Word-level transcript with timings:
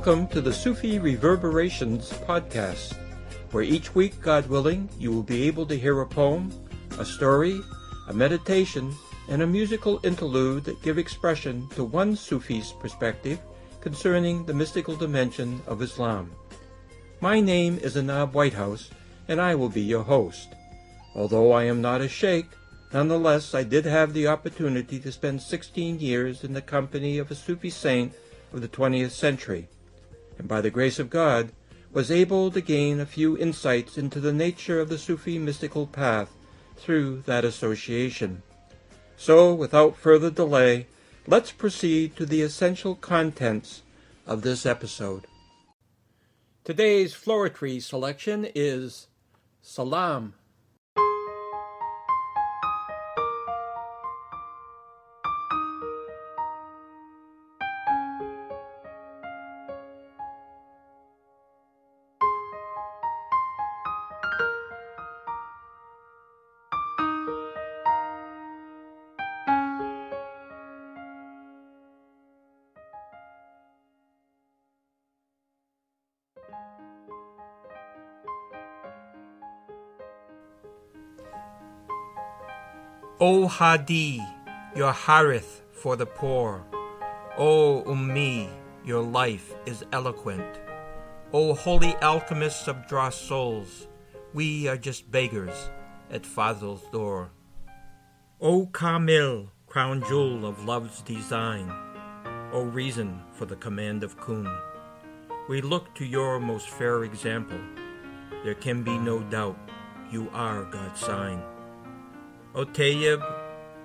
Welcome 0.00 0.28
to 0.28 0.40
the 0.40 0.50
Sufi 0.50 0.98
Reverberations 0.98 2.10
podcast, 2.26 2.96
where 3.50 3.62
each 3.62 3.94
week, 3.94 4.18
God 4.22 4.46
willing, 4.46 4.88
you 4.98 5.12
will 5.12 5.22
be 5.22 5.42
able 5.42 5.66
to 5.66 5.78
hear 5.78 6.00
a 6.00 6.06
poem, 6.06 6.50
a 6.98 7.04
story, 7.04 7.60
a 8.08 8.14
meditation, 8.14 8.94
and 9.28 9.42
a 9.42 9.46
musical 9.46 10.00
interlude 10.02 10.64
that 10.64 10.80
give 10.80 10.96
expression 10.96 11.68
to 11.74 11.84
one 11.84 12.16
Sufi's 12.16 12.72
perspective 12.80 13.40
concerning 13.82 14.46
the 14.46 14.54
mystical 14.54 14.96
dimension 14.96 15.60
of 15.66 15.82
Islam. 15.82 16.32
My 17.20 17.38
name 17.38 17.78
is 17.82 17.96
Anab 17.96 18.32
Whitehouse, 18.32 18.88
and 19.28 19.38
I 19.38 19.54
will 19.54 19.68
be 19.68 19.82
your 19.82 20.04
host. 20.04 20.48
Although 21.14 21.52
I 21.52 21.64
am 21.64 21.82
not 21.82 22.00
a 22.00 22.08
sheikh, 22.08 22.46
nonetheless 22.94 23.54
I 23.54 23.64
did 23.64 23.84
have 23.84 24.14
the 24.14 24.28
opportunity 24.28 24.98
to 24.98 25.12
spend 25.12 25.42
16 25.42 26.00
years 26.00 26.42
in 26.42 26.54
the 26.54 26.62
company 26.62 27.18
of 27.18 27.30
a 27.30 27.34
Sufi 27.34 27.68
saint 27.68 28.14
of 28.54 28.62
the 28.62 28.68
20th 28.68 29.10
century, 29.10 29.68
and 30.40 30.48
by 30.48 30.62
the 30.62 30.70
grace 30.70 30.98
of 30.98 31.10
God 31.10 31.52
was 31.92 32.10
able 32.10 32.50
to 32.50 32.62
gain 32.62 32.98
a 32.98 33.04
few 33.04 33.36
insights 33.36 33.98
into 33.98 34.20
the 34.20 34.32
nature 34.32 34.80
of 34.80 34.88
the 34.88 34.96
Sufi 34.96 35.38
mystical 35.38 35.86
path 35.86 36.30
through 36.76 37.20
that 37.26 37.44
association. 37.44 38.42
So, 39.18 39.52
without 39.52 39.98
further 39.98 40.30
delay, 40.30 40.86
let's 41.26 41.52
proceed 41.52 42.16
to 42.16 42.24
the 42.24 42.40
essential 42.40 42.94
contents 42.94 43.82
of 44.26 44.40
this 44.40 44.64
episode. 44.64 45.26
Today's 46.64 47.12
floristry 47.12 47.82
selection 47.82 48.48
is 48.54 49.08
Salam 49.60 50.32
Hadi, 83.60 84.26
your 84.74 84.90
Harith 84.90 85.60
for 85.70 85.94
the 85.94 86.06
poor. 86.06 86.64
O 87.36 87.84
Ummi, 87.86 88.48
your 88.86 89.02
life 89.02 89.52
is 89.66 89.84
eloquent. 89.92 90.58
O 91.34 91.52
holy 91.52 91.94
alchemists 92.00 92.68
of 92.68 92.88
dross 92.88 93.20
souls, 93.20 93.86
we 94.32 94.66
are 94.66 94.78
just 94.78 95.10
beggars 95.10 95.68
at 96.10 96.22
Fazl's 96.22 96.88
door. 96.90 97.32
O 98.40 98.64
Kamil, 98.64 99.50
crown 99.66 100.02
jewel 100.08 100.46
of 100.46 100.64
love's 100.64 101.02
design, 101.02 101.70
O 102.54 102.62
reason 102.62 103.20
for 103.34 103.44
the 103.44 103.56
command 103.56 104.02
of 104.02 104.18
Kun, 104.18 104.48
we 105.50 105.60
look 105.60 105.94
to 105.96 106.06
your 106.06 106.40
most 106.40 106.70
fair 106.70 107.04
example. 107.04 107.60
There 108.42 108.54
can 108.54 108.82
be 108.82 108.96
no 108.96 109.22
doubt 109.24 109.58
you 110.10 110.30
are 110.32 110.64
God's 110.64 110.98
sign. 110.98 111.42
O 112.54 112.64
Tayyib, 112.64 113.20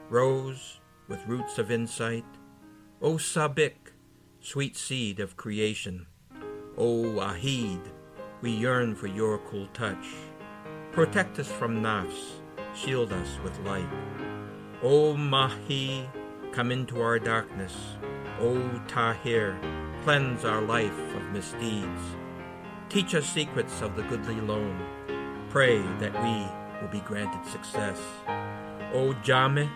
rose 0.10 0.80
with 1.08 1.26
roots 1.28 1.58
of 1.58 1.72
insight. 1.72 2.26
O 3.02 3.14
Sabik, 3.14 3.94
sweet 4.40 4.76
seed 4.78 5.20
of 5.20 5.38
creation. 5.38 6.08
O 6.78 7.20
Ahid, 7.20 7.82
we 8.42 8.52
yearn 8.52 8.96
for 8.96 9.08
your 9.08 9.40
cool 9.40 9.68
touch. 9.74 10.06
Protect 10.92 11.40
us 11.40 11.52
from 11.52 11.82
nafs, 11.82 12.40
shield 12.74 13.12
us 13.12 13.40
with 13.44 13.58
light. 13.60 13.90
O 14.84 15.16
Mahi, 15.18 16.08
come 16.52 16.72
into 16.72 17.02
our 17.02 17.20
darkness. 17.20 17.74
O 18.40 18.82
Tahir, 18.88 19.58
cleanse 20.04 20.46
our 20.46 20.62
life 20.62 21.16
of 21.16 21.24
misdeeds. 21.32 22.02
Teach 22.90 23.16
us 23.16 23.26
secrets 23.26 23.82
of 23.82 23.96
the 23.96 24.04
goodly 24.04 24.40
loan. 24.42 24.80
Pray 25.50 25.80
that 26.00 26.14
we 26.22 26.82
will 26.82 26.92
be 26.92 27.00
granted 27.00 27.46
success. 27.50 28.00
O 28.94 29.14
Jame, 29.24 29.70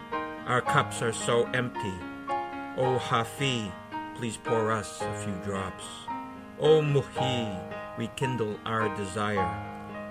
our 0.50 0.62
cups 0.62 1.04
are 1.04 1.14
so 1.14 1.46
empty. 1.54 1.94
O 2.76 2.98
Hafi, 2.98 3.72
please 4.16 4.36
pour 4.36 4.72
us 4.72 5.00
a 5.00 5.14
few 5.14 5.36
drops. 5.46 5.86
O 6.60 6.82
Muhi, 6.82 7.56
rekindle 8.00 8.60
our 8.66 8.90
desire. 8.98 9.46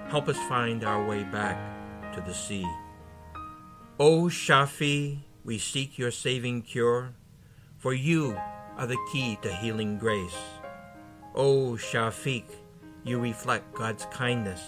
Help 0.08 0.28
us 0.28 0.38
find 0.48 0.84
our 0.84 1.04
way 1.04 1.24
back 1.24 1.58
to 2.14 2.20
the 2.20 2.32
sea. 2.32 2.64
O 3.98 4.26
Shafi, 4.30 5.18
we 5.44 5.58
seek 5.58 5.98
your 5.98 6.12
saving 6.12 6.62
cure, 6.62 7.14
for 7.76 7.92
you 7.92 8.38
are 8.76 8.86
the 8.86 9.06
key 9.12 9.36
to 9.42 9.52
healing 9.52 9.98
grace. 9.98 10.38
O 11.34 11.72
Shafiq, 11.72 12.44
you 13.02 13.18
reflect 13.18 13.74
God's 13.74 14.06
kindness. 14.12 14.62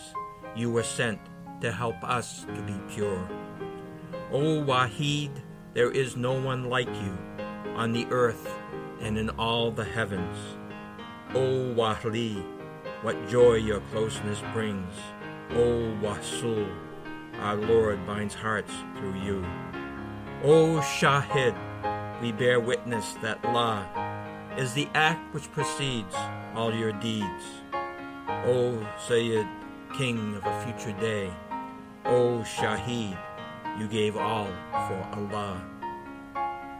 You 0.56 0.72
were 0.72 0.82
sent 0.82 1.20
to 1.60 1.70
help 1.70 2.02
us 2.02 2.44
to 2.56 2.62
be 2.62 2.74
pure. 2.92 3.24
O 4.32 4.64
Wahid, 4.64 5.30
there 5.74 5.90
is 5.90 6.16
no 6.16 6.32
one 6.32 6.68
like 6.68 6.88
you 6.88 7.18
on 7.76 7.92
the 7.92 8.06
earth 8.10 8.48
and 9.00 9.16
in 9.16 9.30
all 9.30 9.70
the 9.70 9.84
heavens. 9.84 10.36
O 11.34 11.74
Wahli, 11.74 12.44
what 13.02 13.28
joy 13.28 13.54
your 13.54 13.80
closeness 13.92 14.42
brings. 14.52 14.92
O 15.50 15.96
Wasul, 16.02 16.68
our 17.38 17.56
Lord 17.56 18.04
binds 18.06 18.34
hearts 18.34 18.72
through 18.96 19.20
you. 19.20 19.44
O 20.42 20.80
Shahid, 20.80 21.54
we 22.20 22.32
bear 22.32 22.60
witness 22.60 23.14
that 23.22 23.42
La 23.44 23.86
is 24.56 24.74
the 24.74 24.88
act 24.94 25.32
which 25.32 25.50
precedes 25.52 26.14
all 26.54 26.74
your 26.74 26.92
deeds. 26.92 27.44
O 28.46 28.86
Sayyid, 29.06 29.46
King 29.96 30.34
of 30.34 30.44
a 30.44 30.64
future 30.64 30.98
day. 31.00 31.30
O 32.04 32.40
Shahid, 32.40 33.18
you 33.78 33.88
gave 33.88 34.16
all 34.16 34.48
for 34.70 35.08
Allah. 35.12 35.64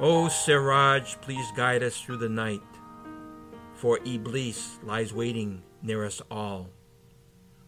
O 0.01 0.28
Siraj, 0.28 1.17
please 1.21 1.53
guide 1.55 1.83
us 1.83 2.01
through 2.01 2.17
the 2.17 2.28
night, 2.28 2.62
for 3.75 3.99
Iblis 4.05 4.78
lies 4.83 5.12
waiting 5.12 5.62
near 5.83 6.05
us 6.05 6.23
all. 6.31 6.71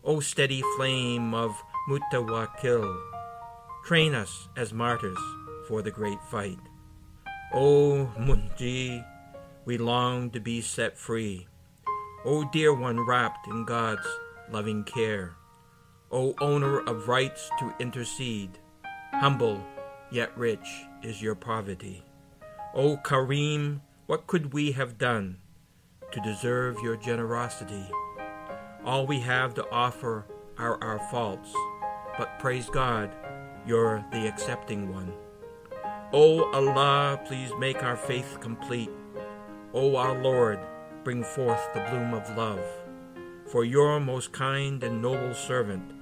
O 0.04 0.20
steady 0.20 0.62
flame 0.76 1.34
of 1.34 1.52
Mutawakil, 1.88 3.00
train 3.84 4.14
us 4.14 4.48
as 4.56 4.72
martyrs 4.72 5.18
for 5.68 5.82
the 5.82 5.90
great 5.90 6.22
fight. 6.24 6.58
O 7.52 8.10
Munji, 8.18 9.04
we 9.64 9.78
long 9.78 10.30
to 10.30 10.40
be 10.40 10.60
set 10.60 10.98
free. 10.98 11.46
O 12.24 12.44
dear 12.50 12.72
one 12.72 13.04
wrapped 13.06 13.46
in 13.46 13.64
God's 13.64 14.06
loving 14.50 14.84
care. 14.84 15.34
O 16.10 16.34
owner 16.40 16.80
of 16.80 17.08
rights 17.08 17.50
to 17.58 17.74
intercede, 17.78 18.58
Humble 19.22 19.64
yet 20.10 20.36
rich 20.36 20.66
is 21.04 21.22
your 21.22 21.36
poverty. 21.36 22.02
O 22.74 22.96
Kareem, 22.96 23.80
what 24.06 24.26
could 24.26 24.52
we 24.52 24.72
have 24.72 24.98
done 24.98 25.36
to 26.10 26.18
deserve 26.22 26.76
your 26.82 26.96
generosity? 26.96 27.86
All 28.84 29.06
we 29.06 29.20
have 29.20 29.54
to 29.54 29.70
offer 29.70 30.26
are 30.58 30.82
our 30.82 30.98
faults, 31.08 31.54
but 32.18 32.40
praise 32.40 32.68
God, 32.68 33.14
you're 33.64 34.04
the 34.10 34.26
accepting 34.26 34.92
one. 34.92 35.12
O 36.12 36.50
Allah, 36.50 37.20
please 37.24 37.52
make 37.60 37.84
our 37.84 37.96
faith 37.96 38.38
complete. 38.40 38.90
O 39.72 39.94
our 39.94 40.20
Lord, 40.20 40.58
bring 41.04 41.22
forth 41.22 41.62
the 41.74 41.86
bloom 41.90 42.12
of 42.12 42.36
love. 42.36 42.64
For 43.46 43.64
your 43.64 44.00
most 44.00 44.32
kind 44.32 44.82
and 44.82 45.00
noble 45.00 45.32
servant, 45.32 45.92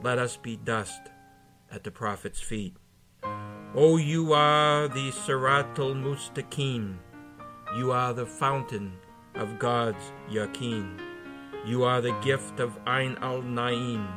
let 0.00 0.20
us 0.20 0.36
be 0.36 0.54
dust 0.58 1.10
at 1.70 1.84
the 1.84 1.90
Prophet's 1.90 2.40
feet. 2.40 2.74
O 3.74 3.96
you 3.96 4.32
are 4.32 4.88
the 4.88 5.10
Siratul 5.10 5.94
Mustaqim. 5.94 6.96
You 7.76 7.92
are 7.92 8.14
the 8.14 8.26
fountain 8.26 8.92
of 9.34 9.58
God's 9.58 10.12
Yaqeen. 10.30 10.98
You 11.66 11.84
are 11.84 12.00
the 12.00 12.18
gift 12.20 12.60
of 12.60 12.78
Ain 12.86 13.16
al 13.20 13.42
Naim. 13.42 14.08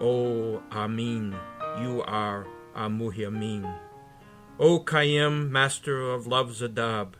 O 0.00 0.62
Amin, 0.70 1.34
you 1.80 2.02
are 2.06 2.46
Amuhyamin. 2.76 3.78
O 4.60 4.80
Qayyum, 4.80 5.50
master 5.50 6.10
of 6.12 6.26
love's 6.26 6.62
adab, 6.62 7.14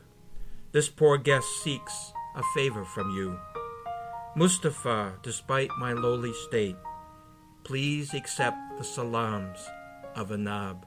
this 0.73 0.89
poor 0.89 1.19
guest 1.19 1.49
seeks 1.63 2.13
a 2.37 2.43
favor 2.55 2.85
from 2.85 3.11
you. 3.11 3.39
Mustafa, 4.37 5.15
despite 5.23 5.71
my 5.79 5.93
lowly 5.93 6.33
state, 6.33 6.77
please 7.65 8.15
accept 8.15 8.57
the 8.79 8.85
salams 8.85 9.71
of 10.15 10.29
Anab. 10.29 10.83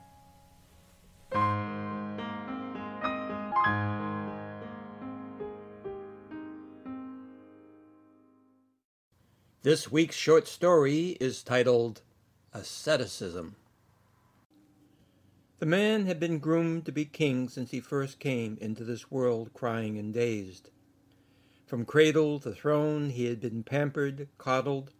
This 9.63 9.91
week's 9.91 10.15
short 10.15 10.47
story 10.47 11.17
is 11.19 11.41
titled 11.41 12.03
Asceticism. 12.53 13.55
The 15.57 15.65
man 15.65 16.05
had 16.05 16.19
been 16.19 16.37
groomed 16.37 16.85
to 16.85 16.91
be 16.91 17.05
king 17.05 17.49
since 17.49 17.71
he 17.71 17.79
first 17.79 18.19
came 18.19 18.57
into 18.61 18.83
this 18.83 19.09
world 19.09 19.51
crying 19.55 19.97
and 19.97 20.13
dazed. 20.13 20.69
From 21.65 21.85
cradle 21.85 22.39
to 22.41 22.51
throne 22.53 23.09
he 23.09 23.25
had 23.25 23.41
been 23.41 23.63
pampered, 23.63 24.27
coddled, 24.37 24.91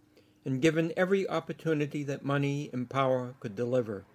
and 0.46 0.62
given 0.62 0.94
every 0.96 1.28
opportunity 1.28 2.04
that 2.04 2.24
money 2.24 2.70
and 2.72 2.90
power 2.90 3.36
could 3.40 3.56
deliver. 3.56 4.06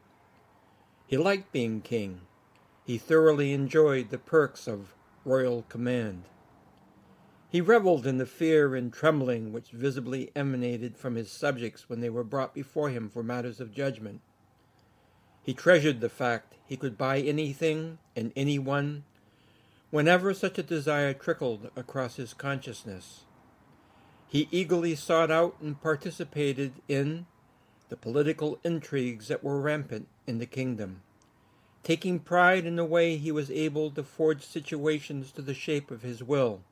He 1.06 1.16
liked 1.16 1.52
being 1.52 1.80
king. 1.80 2.22
He 2.84 2.98
thoroughly 2.98 3.52
enjoyed 3.52 4.10
the 4.10 4.18
perks 4.18 4.66
of 4.66 4.94
royal 5.24 5.62
command. 5.68 6.24
He 7.48 7.60
reveled 7.60 8.06
in 8.06 8.18
the 8.18 8.26
fear 8.26 8.74
and 8.74 8.92
trembling 8.92 9.52
which 9.52 9.70
visibly 9.70 10.32
emanated 10.34 10.96
from 10.96 11.14
his 11.14 11.30
subjects 11.30 11.88
when 11.88 12.00
they 12.00 12.10
were 12.10 12.24
brought 12.24 12.52
before 12.52 12.90
him 12.90 13.08
for 13.08 13.22
matters 13.22 13.60
of 13.60 13.72
judgment. 13.72 14.20
He 15.42 15.54
treasured 15.54 16.00
the 16.00 16.08
fact 16.08 16.54
he 16.66 16.76
could 16.76 16.98
buy 16.98 17.20
anything 17.20 17.98
and 18.16 18.32
anyone 18.34 19.04
whenever 19.90 20.34
such 20.34 20.58
a 20.58 20.62
desire 20.62 21.14
trickled 21.14 21.70
across 21.76 22.16
his 22.16 22.34
consciousness. 22.34 23.20
He 24.34 24.48
eagerly 24.50 24.96
sought 24.96 25.30
out 25.30 25.54
and 25.60 25.80
participated 25.80 26.72
in 26.88 27.26
the 27.88 27.96
political 27.96 28.58
intrigues 28.64 29.28
that 29.28 29.44
were 29.44 29.60
rampant 29.60 30.08
in 30.26 30.38
the 30.38 30.44
kingdom, 30.44 31.02
taking 31.84 32.18
pride 32.18 32.66
in 32.66 32.74
the 32.74 32.84
way 32.84 33.16
he 33.16 33.30
was 33.30 33.48
able 33.48 33.92
to 33.92 34.02
forge 34.02 34.44
situations 34.44 35.30
to 35.30 35.40
the 35.40 35.54
shape 35.54 35.92
of 35.92 36.02
his 36.02 36.20
will 36.20 36.62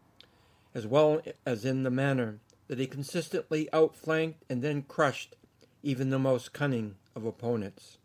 as 0.75 0.89
well 0.89 1.23
as 1.47 1.65
in 1.65 1.85
the 1.85 1.91
manner 1.91 2.41
that 2.67 2.81
he 2.81 2.87
consistently 2.89 3.69
outflanked 3.73 4.43
and 4.51 4.61
then 4.61 4.83
crushed 4.83 5.37
even 5.85 6.11
the 6.11 6.19
most 6.19 6.53
cunning 6.53 6.97
of 7.15 7.25
opponents. 7.25 7.99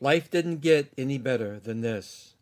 Life 0.00 0.30
didn't 0.30 0.58
get 0.58 0.92
any 0.96 1.18
better 1.18 1.58
than 1.58 1.80
this. 1.80 2.34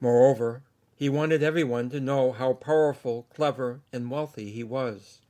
Moreover, 0.00 0.62
he 1.00 1.08
wanted 1.08 1.42
everyone 1.42 1.88
to 1.88 1.98
know 1.98 2.30
how 2.30 2.52
powerful, 2.52 3.26
clever, 3.34 3.80
and 3.90 4.10
wealthy 4.10 4.50
he 4.52 4.62
was. 4.62 5.22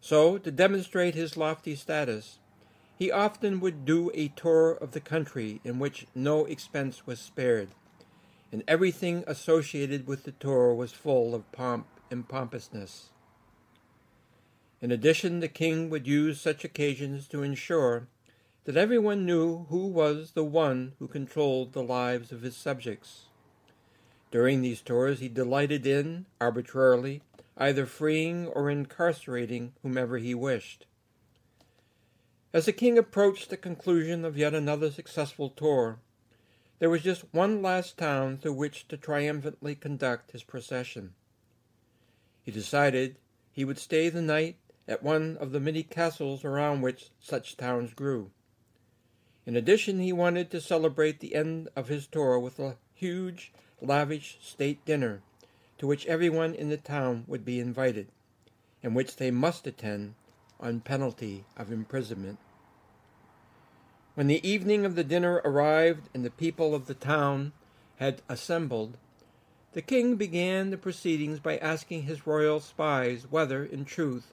So, 0.00 0.36
to 0.36 0.50
demonstrate 0.50 1.14
his 1.14 1.36
lofty 1.36 1.76
status, 1.76 2.40
he 2.98 3.10
often 3.12 3.60
would 3.60 3.84
do 3.84 4.10
a 4.14 4.28
tour 4.28 4.72
of 4.72 4.90
the 4.90 5.00
country 5.00 5.60
in 5.62 5.78
which 5.78 6.08
no 6.12 6.44
expense 6.44 7.06
was 7.06 7.20
spared 7.20 7.68
and 8.50 8.64
everything 8.66 9.22
associated 9.28 10.08
with 10.08 10.24
the 10.24 10.32
tour 10.32 10.74
was 10.74 10.92
full 10.92 11.36
of 11.36 11.50
pomp 11.52 11.86
and 12.10 12.28
pompousness. 12.28 13.10
In 14.80 14.90
addition, 14.90 15.38
the 15.38 15.48
king 15.48 15.88
would 15.90 16.08
use 16.08 16.40
such 16.40 16.64
occasions 16.64 17.26
to 17.28 17.44
ensure 17.44 18.08
that 18.64 18.76
everyone 18.76 19.24
knew 19.24 19.66
who 19.70 19.86
was 19.86 20.32
the 20.32 20.44
one 20.44 20.94
who 20.98 21.06
controlled 21.06 21.72
the 21.72 21.82
lives 21.82 22.32
of 22.32 22.42
his 22.42 22.56
subjects. 22.56 23.26
During 24.34 24.62
these 24.62 24.80
tours, 24.80 25.20
he 25.20 25.28
delighted 25.28 25.86
in, 25.86 26.26
arbitrarily, 26.40 27.22
either 27.56 27.86
freeing 27.86 28.48
or 28.48 28.68
incarcerating 28.68 29.74
whomever 29.80 30.18
he 30.18 30.34
wished. 30.34 30.86
As 32.52 32.66
the 32.66 32.72
king 32.72 32.98
approached 32.98 33.48
the 33.48 33.56
conclusion 33.56 34.24
of 34.24 34.36
yet 34.36 34.52
another 34.52 34.90
successful 34.90 35.50
tour, 35.50 36.00
there 36.80 36.90
was 36.90 37.02
just 37.02 37.32
one 37.32 37.62
last 37.62 37.96
town 37.96 38.36
through 38.38 38.54
which 38.54 38.88
to 38.88 38.96
triumphantly 38.96 39.76
conduct 39.76 40.32
his 40.32 40.42
procession. 40.42 41.14
He 42.42 42.50
decided 42.50 43.18
he 43.52 43.64
would 43.64 43.78
stay 43.78 44.08
the 44.08 44.20
night 44.20 44.56
at 44.88 45.00
one 45.00 45.36
of 45.36 45.52
the 45.52 45.60
many 45.60 45.84
castles 45.84 46.44
around 46.44 46.80
which 46.80 47.10
such 47.20 47.56
towns 47.56 47.94
grew. 47.94 48.32
In 49.46 49.54
addition, 49.54 50.00
he 50.00 50.12
wanted 50.12 50.50
to 50.50 50.60
celebrate 50.60 51.20
the 51.20 51.36
end 51.36 51.68
of 51.76 51.86
his 51.86 52.08
tour 52.08 52.36
with 52.40 52.58
a 52.58 52.78
huge, 52.94 53.52
lavish 53.80 54.38
state 54.40 54.84
dinner 54.84 55.22
to 55.78 55.86
which 55.86 56.06
everyone 56.06 56.54
in 56.54 56.68
the 56.68 56.76
town 56.76 57.24
would 57.26 57.44
be 57.44 57.60
invited, 57.60 58.08
and 58.82 58.94
which 58.94 59.16
they 59.16 59.30
must 59.30 59.66
attend 59.66 60.14
on 60.60 60.80
penalty 60.80 61.44
of 61.56 61.72
imprisonment. 61.72 62.38
When 64.14 64.28
the 64.28 64.46
evening 64.48 64.86
of 64.86 64.94
the 64.94 65.04
dinner 65.04 65.40
arrived 65.44 66.08
and 66.14 66.24
the 66.24 66.30
people 66.30 66.74
of 66.74 66.86
the 66.86 66.94
town 66.94 67.52
had 67.96 68.22
assembled, 68.28 68.96
the 69.72 69.82
king 69.82 70.14
began 70.14 70.70
the 70.70 70.78
proceedings 70.78 71.40
by 71.40 71.58
asking 71.58 72.04
his 72.04 72.26
royal 72.26 72.60
spies 72.60 73.26
whether, 73.28 73.64
in 73.64 73.84
truth, 73.84 74.32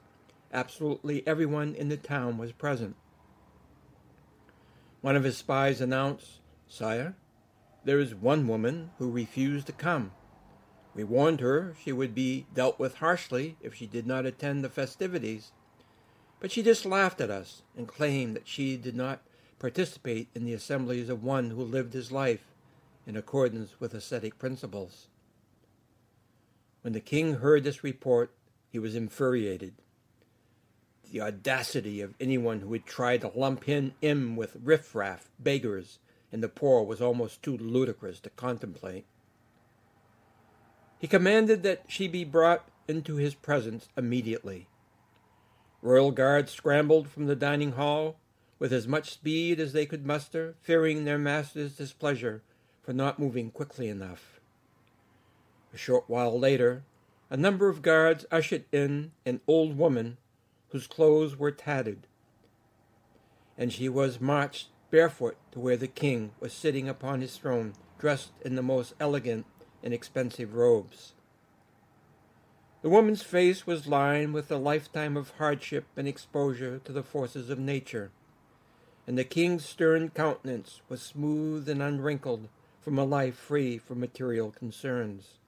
absolutely 0.53 1.25
everyone 1.25 1.73
in 1.73 1.89
the 1.89 1.97
town 1.97 2.37
was 2.37 2.51
present. 2.51 2.95
One 5.01 5.15
of 5.15 5.23
his 5.23 5.37
spies 5.37 5.81
announced, 5.81 6.39
Sire, 6.67 7.15
there 7.83 7.99
is 7.99 8.13
one 8.13 8.47
woman 8.47 8.91
who 8.97 9.09
refused 9.09 9.67
to 9.67 9.73
come. 9.73 10.11
We 10.93 11.03
warned 11.03 11.39
her 11.39 11.75
she 11.81 11.91
would 11.91 12.13
be 12.13 12.45
dealt 12.53 12.77
with 12.77 12.95
harshly 12.95 13.57
if 13.61 13.73
she 13.73 13.87
did 13.87 14.05
not 14.05 14.25
attend 14.25 14.63
the 14.63 14.69
festivities, 14.69 15.51
but 16.39 16.51
she 16.51 16.61
just 16.61 16.85
laughed 16.85 17.21
at 17.21 17.29
us 17.29 17.63
and 17.77 17.87
claimed 17.87 18.35
that 18.35 18.47
she 18.47 18.77
did 18.77 18.95
not 18.95 19.21
participate 19.59 20.27
in 20.35 20.43
the 20.43 20.53
assemblies 20.53 21.09
of 21.09 21.23
one 21.23 21.51
who 21.51 21.63
lived 21.63 21.93
his 21.93 22.11
life 22.11 22.51
in 23.05 23.15
accordance 23.15 23.79
with 23.79 23.93
ascetic 23.93 24.37
principles. 24.37 25.07
When 26.81 26.93
the 26.93 26.99
king 26.99 27.35
heard 27.35 27.63
this 27.63 27.83
report, 27.83 28.31
he 28.69 28.79
was 28.79 28.95
infuriated. 28.95 29.73
The 31.11 31.21
audacity 31.21 32.01
of 32.01 32.15
anyone 32.19 32.61
who 32.61 32.69
would 32.69 32.85
try 32.85 33.17
to 33.17 33.31
lump 33.35 33.65
him 33.65 33.93
in 34.01 34.35
with 34.35 34.57
riffraff, 34.63 35.29
beggars, 35.39 35.99
and 36.31 36.41
the 36.41 36.49
poor 36.49 36.83
was 36.83 37.01
almost 37.01 37.43
too 37.43 37.57
ludicrous 37.57 38.19
to 38.21 38.29
contemplate. 38.31 39.05
He 40.99 41.07
commanded 41.07 41.63
that 41.63 41.83
she 41.87 42.07
be 42.07 42.23
brought 42.23 42.67
into 42.87 43.15
his 43.15 43.35
presence 43.35 43.89
immediately. 43.97 44.67
Royal 45.81 46.11
guards 46.11 46.51
scrambled 46.51 47.09
from 47.09 47.25
the 47.25 47.35
dining 47.35 47.71
hall 47.71 48.17
with 48.59 48.71
as 48.71 48.87
much 48.87 49.11
speed 49.11 49.59
as 49.59 49.73
they 49.73 49.87
could 49.87 50.05
muster, 50.05 50.53
fearing 50.61 51.03
their 51.03 51.17
master's 51.17 51.75
displeasure 51.75 52.43
for 52.83 52.93
not 52.93 53.17
moving 53.17 53.49
quickly 53.49 53.89
enough. 53.89 54.39
A 55.73 55.77
short 55.77 56.03
while 56.07 56.37
later, 56.37 56.83
a 57.31 57.37
number 57.37 57.69
of 57.69 57.81
guards 57.81 58.25
ushered 58.29 58.65
in 58.71 59.13
an 59.25 59.41
old 59.47 59.77
woman 59.77 60.17
whose 60.69 60.85
clothes 60.85 61.35
were 61.35 61.51
tattered, 61.51 62.05
and 63.57 63.73
she 63.73 63.89
was 63.89 64.21
marched 64.21 64.67
barefoot 64.91 65.37
to 65.51 65.59
where 65.59 65.77
the 65.77 65.87
king 65.87 66.31
was 66.39 66.53
sitting 66.53 66.87
upon 66.87 67.21
his 67.21 67.37
throne, 67.37 67.73
dressed 67.97 68.31
in 68.45 68.55
the 68.55 68.61
most 68.61 68.93
elegant 68.99 69.45
and 69.81 69.93
expensive 69.93 70.53
robes. 70.53 71.13
The 72.83 72.89
woman's 72.89 73.23
face 73.23 73.65
was 73.65 73.87
lined 73.87 74.33
with 74.33 74.51
a 74.51 74.57
lifetime 74.57 75.17
of 75.17 75.31
hardship 75.37 75.85
and 75.97 76.07
exposure 76.07 76.79
to 76.83 76.91
the 76.91 77.03
forces 77.03 77.49
of 77.49 77.57
nature 77.57 78.11
and 79.07 79.17
the 79.17 79.23
king's 79.23 79.65
stern 79.65 80.09
countenance 80.09 80.81
was 80.87 81.01
smooth 81.01 81.67
and 81.67 81.81
unwrinkled 81.81 82.47
from 82.79 82.97
a 82.97 83.03
life 83.03 83.35
free 83.35 83.77
from 83.77 83.99
material 83.99 84.51
concerns. 84.51 85.39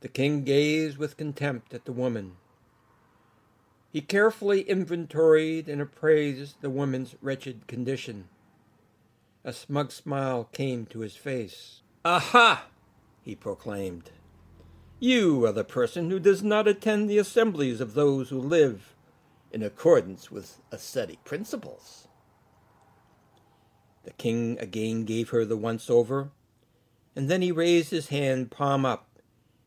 The 0.00 0.08
king 0.08 0.44
gazed 0.44 0.98
with 0.98 1.16
contempt 1.16 1.74
at 1.74 1.84
the 1.84 1.92
woman. 1.92 2.36
He 3.92 4.00
carefully 4.00 4.62
inventoried 4.62 5.68
and 5.68 5.80
appraised 5.82 6.60
the 6.60 6.70
woman's 6.70 7.16
wretched 7.20 7.66
condition. 7.66 8.28
A 9.42 9.52
smug 9.52 9.90
smile 9.90 10.44
came 10.52 10.86
to 10.86 11.00
his 11.00 11.16
face. 11.16 11.80
Aha! 12.04 12.66
he 13.22 13.34
proclaimed. 13.34 14.10
You 15.00 15.44
are 15.44 15.52
the 15.52 15.64
person 15.64 16.10
who 16.10 16.20
does 16.20 16.42
not 16.42 16.68
attend 16.68 17.08
the 17.08 17.18
assemblies 17.18 17.80
of 17.80 17.94
those 17.94 18.28
who 18.28 18.38
live 18.38 18.94
in 19.50 19.62
accordance 19.62 20.30
with 20.30 20.60
ascetic 20.70 21.24
principles. 21.24 22.06
The 24.04 24.12
king 24.12 24.56
again 24.60 25.04
gave 25.04 25.30
her 25.30 25.44
the 25.44 25.56
once 25.56 25.90
over, 25.90 26.30
and 27.16 27.28
then 27.28 27.42
he 27.42 27.50
raised 27.50 27.90
his 27.90 28.08
hand 28.08 28.50
palm 28.50 28.86
up 28.86 29.18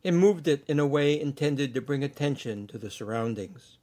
and 0.03 0.17
moved 0.17 0.47
it 0.47 0.63
in 0.67 0.79
a 0.79 0.87
way 0.87 1.19
intended 1.19 1.73
to 1.73 1.81
bring 1.81 2.03
attention 2.03 2.67
to 2.67 2.77
the 2.77 2.89
surroundings. 2.89 3.77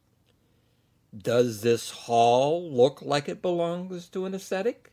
Does 1.16 1.62
this 1.62 1.90
hall 1.90 2.70
look 2.70 3.02
like 3.02 3.28
it 3.28 3.42
belongs 3.42 4.08
to 4.08 4.26
an 4.26 4.34
ascetic? 4.34 4.92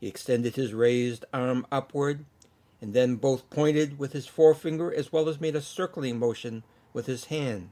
He 0.00 0.08
extended 0.08 0.56
his 0.56 0.74
raised 0.74 1.24
arm 1.32 1.66
upward, 1.70 2.24
and 2.80 2.92
then 2.92 3.16
both 3.16 3.48
pointed 3.48 3.98
with 3.98 4.12
his 4.12 4.26
forefinger 4.26 4.92
as 4.92 5.12
well 5.12 5.28
as 5.28 5.40
made 5.40 5.54
a 5.54 5.62
circling 5.62 6.18
motion 6.18 6.64
with 6.92 7.06
his 7.06 7.26
hand. 7.26 7.70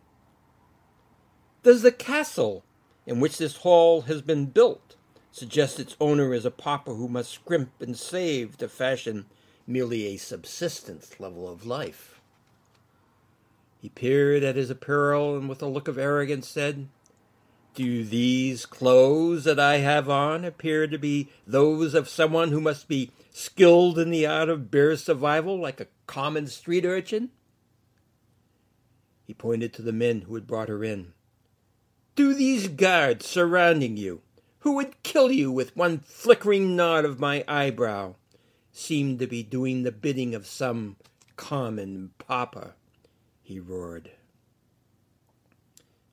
Does 1.64 1.82
the 1.82 1.92
castle 1.92 2.64
in 3.06 3.18
which 3.18 3.38
this 3.38 3.58
hall 3.58 4.02
has 4.02 4.22
been 4.22 4.46
built 4.46 4.96
suggest 5.32 5.80
its 5.80 5.96
owner 6.00 6.32
is 6.32 6.44
a 6.44 6.50
pauper 6.50 6.94
who 6.94 7.08
must 7.08 7.30
scrimp 7.30 7.70
and 7.80 7.98
save 7.98 8.56
to 8.58 8.68
fashion 8.68 9.26
merely 9.66 10.06
a 10.06 10.16
subsistence 10.16 11.18
level 11.18 11.48
of 11.48 11.66
life? 11.66 12.21
He 13.82 13.88
peered 13.88 14.44
at 14.44 14.54
his 14.54 14.70
apparel 14.70 15.36
and 15.36 15.48
with 15.48 15.60
a 15.60 15.66
look 15.66 15.88
of 15.88 15.98
arrogance 15.98 16.46
said, 16.46 16.86
Do 17.74 18.04
these 18.04 18.64
clothes 18.64 19.42
that 19.42 19.58
I 19.58 19.78
have 19.78 20.08
on 20.08 20.44
appear 20.44 20.86
to 20.86 20.96
be 20.98 21.30
those 21.48 21.92
of 21.92 22.08
someone 22.08 22.52
who 22.52 22.60
must 22.60 22.86
be 22.86 23.10
skilled 23.32 23.98
in 23.98 24.10
the 24.10 24.24
art 24.24 24.48
of 24.48 24.70
bare 24.70 24.96
survival 24.96 25.58
like 25.58 25.80
a 25.80 25.88
common 26.06 26.46
street 26.46 26.84
urchin? 26.84 27.30
He 29.26 29.34
pointed 29.34 29.72
to 29.72 29.82
the 29.82 29.92
men 29.92 30.20
who 30.22 30.36
had 30.36 30.46
brought 30.46 30.68
her 30.68 30.84
in. 30.84 31.12
Do 32.14 32.34
these 32.34 32.68
guards 32.68 33.26
surrounding 33.26 33.96
you, 33.96 34.22
who 34.60 34.76
would 34.76 35.02
kill 35.02 35.32
you 35.32 35.50
with 35.50 35.76
one 35.76 35.98
flickering 35.98 36.76
nod 36.76 37.04
of 37.04 37.18
my 37.18 37.44
eyebrow, 37.48 38.14
seem 38.70 39.18
to 39.18 39.26
be 39.26 39.42
doing 39.42 39.82
the 39.82 39.90
bidding 39.90 40.36
of 40.36 40.46
some 40.46 40.98
common 41.34 42.12
pauper? 42.18 42.76
He 43.42 43.58
roared. 43.60 44.10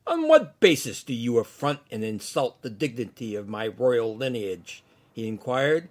On 0.07 0.27
what 0.27 0.59
basis 0.59 1.03
do 1.03 1.13
you 1.13 1.37
affront 1.37 1.81
and 1.91 2.03
insult 2.03 2.61
the 2.61 2.69
dignity 2.69 3.35
of 3.35 3.47
my 3.47 3.67
royal 3.67 4.15
lineage? 4.15 4.83
he 5.13 5.27
inquired, 5.27 5.89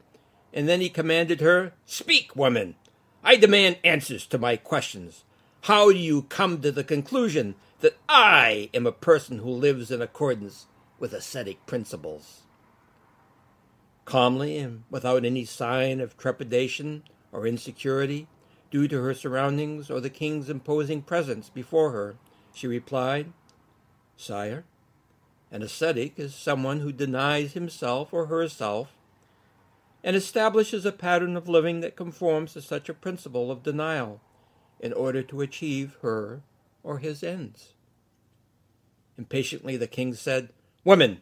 and 0.52 0.68
then 0.68 0.80
he 0.80 0.88
commanded 0.88 1.40
her, 1.40 1.72
Speak, 1.84 2.34
woman! 2.34 2.74
I 3.22 3.36
demand 3.36 3.78
answers 3.84 4.26
to 4.26 4.38
my 4.38 4.56
questions. 4.56 5.24
How 5.62 5.92
do 5.92 5.98
you 5.98 6.22
come 6.22 6.60
to 6.62 6.72
the 6.72 6.84
conclusion 6.84 7.56
that 7.80 7.98
I 8.08 8.70
am 8.72 8.86
a 8.86 8.92
person 8.92 9.38
who 9.38 9.50
lives 9.50 9.90
in 9.90 10.00
accordance 10.00 10.66
with 10.98 11.12
ascetic 11.12 11.66
principles? 11.66 12.42
Calmly 14.04 14.58
and 14.58 14.84
without 14.90 15.24
any 15.24 15.44
sign 15.44 16.00
of 16.00 16.16
trepidation 16.16 17.02
or 17.32 17.46
insecurity, 17.46 18.26
due 18.70 18.88
to 18.88 19.02
her 19.02 19.14
surroundings 19.14 19.90
or 19.90 20.00
the 20.00 20.10
king's 20.10 20.50
imposing 20.50 21.02
presence 21.02 21.48
before 21.48 21.92
her, 21.92 22.16
she 22.52 22.66
replied, 22.66 23.32
Sire, 24.16 24.64
an 25.50 25.62
ascetic 25.62 26.18
is 26.18 26.34
someone 26.34 26.80
who 26.80 26.92
denies 26.92 27.52
himself 27.52 28.12
or 28.12 28.26
herself 28.26 28.92
and 30.04 30.14
establishes 30.14 30.84
a 30.84 30.92
pattern 30.92 31.36
of 31.36 31.48
living 31.48 31.80
that 31.80 31.96
conforms 31.96 32.52
to 32.52 32.62
such 32.62 32.88
a 32.88 32.94
principle 32.94 33.50
of 33.50 33.62
denial 33.62 34.20
in 34.80 34.92
order 34.92 35.22
to 35.22 35.40
achieve 35.40 35.96
her 36.02 36.42
or 36.82 36.98
his 36.98 37.22
ends. 37.22 37.72
Impatiently, 39.16 39.76
the 39.76 39.88
king 39.88 40.14
said, 40.14 40.50
Women, 40.84 41.20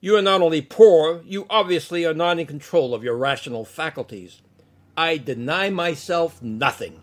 you 0.00 0.16
are 0.16 0.22
not 0.22 0.42
only 0.42 0.60
poor, 0.60 1.22
you 1.24 1.46
obviously 1.50 2.04
are 2.04 2.14
not 2.14 2.38
in 2.38 2.46
control 2.46 2.94
of 2.94 3.02
your 3.02 3.16
rational 3.16 3.64
faculties. 3.64 4.42
I 4.96 5.16
deny 5.18 5.70
myself 5.70 6.40
nothing. 6.40 7.00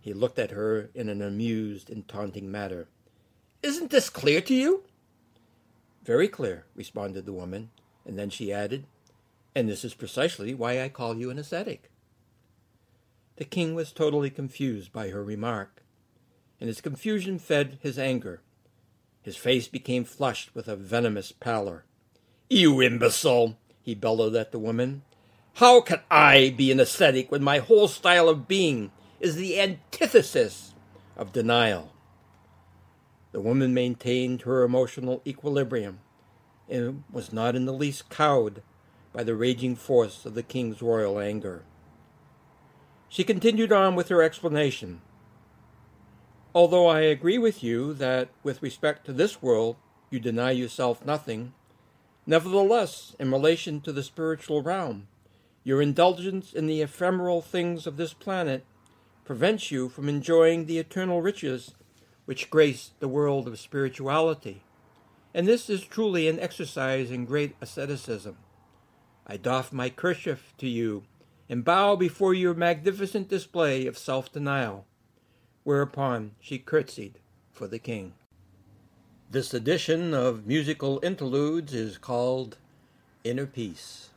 He 0.00 0.12
looked 0.12 0.38
at 0.38 0.50
her 0.50 0.90
in 0.94 1.08
an 1.08 1.22
amused 1.22 1.88
and 1.88 2.06
taunting 2.08 2.50
manner. 2.50 2.88
Isn't 3.62 3.90
this 3.90 4.10
clear 4.10 4.40
to 4.40 4.54
you? 4.54 4.82
Very 6.04 6.26
clear, 6.26 6.64
responded 6.74 7.24
the 7.24 7.32
woman, 7.32 7.70
and 8.04 8.18
then 8.18 8.30
she 8.30 8.52
added, 8.52 8.84
And 9.54 9.68
this 9.68 9.84
is 9.84 9.94
precisely 9.94 10.54
why 10.54 10.82
I 10.82 10.88
call 10.88 11.16
you 11.16 11.30
an 11.30 11.38
ascetic. 11.38 11.88
The 13.36 13.44
king 13.44 13.76
was 13.76 13.92
totally 13.92 14.30
confused 14.30 14.92
by 14.92 15.10
her 15.10 15.22
remark, 15.22 15.84
and 16.60 16.66
his 16.66 16.80
confusion 16.80 17.38
fed 17.38 17.78
his 17.80 17.98
anger. 17.98 18.40
His 19.22 19.36
face 19.36 19.68
became 19.68 20.04
flushed 20.04 20.52
with 20.52 20.66
a 20.66 20.74
venomous 20.74 21.30
pallor. 21.30 21.84
You 22.50 22.82
imbecile! 22.82 23.56
he 23.80 23.94
bellowed 23.94 24.34
at 24.34 24.50
the 24.50 24.58
woman. 24.58 25.02
How 25.56 25.82
can 25.82 26.00
I 26.10 26.54
be 26.56 26.72
an 26.72 26.80
ascetic 26.80 27.30
when 27.30 27.42
my 27.42 27.58
whole 27.58 27.86
style 27.86 28.28
of 28.28 28.48
being 28.48 28.90
is 29.20 29.36
the 29.36 29.60
antithesis 29.60 30.74
of 31.16 31.32
denial? 31.32 31.92
The 33.32 33.40
woman 33.40 33.74
maintained 33.74 34.42
her 34.42 34.62
emotional 34.62 35.20
equilibrium 35.26 36.00
and 36.70 37.04
was 37.12 37.34
not 37.34 37.54
in 37.54 37.66
the 37.66 37.72
least 37.72 38.08
cowed 38.08 38.62
by 39.12 39.24
the 39.24 39.34
raging 39.34 39.76
force 39.76 40.24
of 40.24 40.34
the 40.34 40.42
king's 40.42 40.80
royal 40.80 41.18
anger. 41.18 41.64
She 43.10 43.22
continued 43.22 43.72
on 43.72 43.94
with 43.94 44.08
her 44.08 44.22
explanation. 44.22 45.02
Although 46.54 46.86
I 46.86 47.00
agree 47.00 47.36
with 47.36 47.62
you 47.62 47.92
that, 47.94 48.30
with 48.42 48.62
respect 48.62 49.04
to 49.04 49.12
this 49.12 49.42
world, 49.42 49.76
you 50.10 50.18
deny 50.18 50.52
yourself 50.52 51.04
nothing, 51.04 51.52
nevertheless, 52.26 53.14
in 53.18 53.30
relation 53.30 53.82
to 53.82 53.92
the 53.92 54.02
spiritual 54.02 54.62
realm, 54.62 55.08
your 55.64 55.80
indulgence 55.80 56.52
in 56.52 56.66
the 56.66 56.82
ephemeral 56.82 57.40
things 57.40 57.86
of 57.86 57.96
this 57.96 58.12
planet 58.12 58.64
prevents 59.24 59.70
you 59.70 59.88
from 59.88 60.08
enjoying 60.08 60.66
the 60.66 60.78
eternal 60.78 61.22
riches 61.22 61.74
which 62.24 62.50
grace 62.50 62.90
the 62.98 63.08
world 63.08 63.46
of 63.46 63.58
spirituality. 63.58 64.62
And 65.34 65.46
this 65.46 65.70
is 65.70 65.84
truly 65.84 66.28
an 66.28 66.40
exercise 66.40 67.10
in 67.10 67.24
great 67.24 67.56
asceticism. 67.60 68.36
I 69.26 69.36
doff 69.36 69.72
my 69.72 69.88
kerchief 69.88 70.52
to 70.58 70.68
you 70.68 71.04
and 71.48 71.64
bow 71.64 71.96
before 71.96 72.34
your 72.34 72.54
magnificent 72.54 73.28
display 73.28 73.86
of 73.86 73.96
self 73.96 74.32
denial. 74.32 74.86
Whereupon 75.64 76.32
she 76.40 76.58
curtsied 76.58 77.20
for 77.52 77.68
the 77.68 77.78
king. 77.78 78.14
This 79.30 79.54
edition 79.54 80.12
of 80.12 80.46
Musical 80.46 81.00
Interludes 81.02 81.72
is 81.72 81.98
called 81.98 82.58
Inner 83.24 83.46
Peace. 83.46 84.10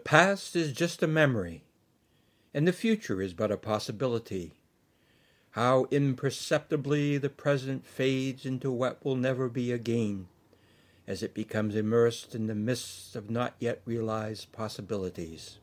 Past 0.00 0.56
is 0.56 0.72
just 0.72 1.02
a 1.02 1.06
memory, 1.06 1.64
and 2.52 2.66
the 2.66 2.72
future 2.72 3.22
is 3.22 3.34
but 3.34 3.52
a 3.52 3.56
possibility. 3.56 4.54
How 5.52 5.86
imperceptibly 5.90 7.18
the 7.18 7.28
present 7.28 7.86
fades 7.86 8.44
into 8.46 8.70
what 8.70 9.04
will 9.04 9.16
never 9.16 9.48
be 9.48 9.72
again, 9.72 10.28
as 11.06 11.22
it 11.22 11.34
becomes 11.34 11.74
immersed 11.74 12.34
in 12.34 12.46
the 12.46 12.54
mists 12.54 13.16
of 13.16 13.30
not 13.30 13.54
yet 13.58 13.82
realized 13.84 14.52
possibilities. 14.52 15.58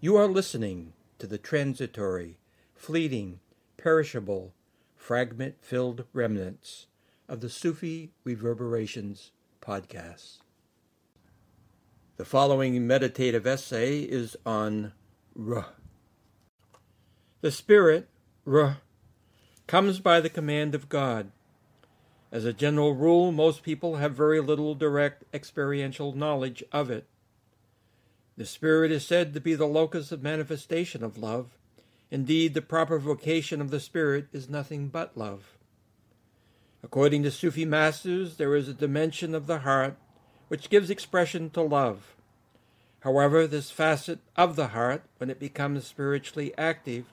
You 0.00 0.16
are 0.16 0.28
listening 0.28 0.92
to 1.18 1.26
the 1.26 1.38
transitory, 1.38 2.38
fleeting, 2.74 3.40
perishable, 3.76 4.52
fragment 4.94 5.56
filled 5.60 6.04
remnants 6.12 6.86
of 7.28 7.40
the 7.40 7.50
Sufi 7.50 8.12
Reverberations 8.24 9.32
podcast. 9.60 10.38
The 12.16 12.24
following 12.24 12.86
meditative 12.86 13.46
essay 13.46 14.00
is 14.00 14.38
on 14.46 14.92
Ruh. 15.34 15.66
The 17.42 17.50
spirit, 17.50 18.08
Ruh, 18.46 18.76
comes 19.66 20.00
by 20.00 20.22
the 20.22 20.30
command 20.30 20.74
of 20.74 20.88
God. 20.88 21.30
As 22.32 22.46
a 22.46 22.54
general 22.54 22.94
rule, 22.94 23.32
most 23.32 23.62
people 23.62 23.96
have 23.96 24.14
very 24.14 24.40
little 24.40 24.74
direct 24.74 25.24
experiential 25.34 26.14
knowledge 26.14 26.64
of 26.72 26.90
it. 26.90 27.06
The 28.38 28.46
Spirit 28.46 28.92
is 28.92 29.06
said 29.06 29.34
to 29.34 29.40
be 29.40 29.54
the 29.54 29.66
locus 29.66 30.10
of 30.10 30.22
manifestation 30.22 31.04
of 31.04 31.18
love. 31.18 31.58
Indeed, 32.10 32.54
the 32.54 32.62
proper 32.62 32.98
vocation 32.98 33.60
of 33.60 33.70
the 33.70 33.80
Spirit 33.80 34.28
is 34.32 34.48
nothing 34.48 34.88
but 34.88 35.18
love. 35.18 35.58
According 36.82 37.24
to 37.24 37.30
Sufi 37.30 37.66
masters, 37.66 38.36
there 38.36 38.54
is 38.54 38.68
a 38.68 38.74
dimension 38.74 39.34
of 39.34 39.46
the 39.46 39.60
heart 39.60 39.98
which 40.48 40.70
gives 40.70 40.90
expression 40.90 41.50
to 41.50 41.60
love. 41.60 42.14
However, 43.00 43.46
this 43.46 43.70
facet 43.70 44.18
of 44.36 44.56
the 44.56 44.68
heart, 44.68 45.02
when 45.18 45.30
it 45.30 45.38
becomes 45.38 45.86
spiritually 45.86 46.52
active, 46.58 47.06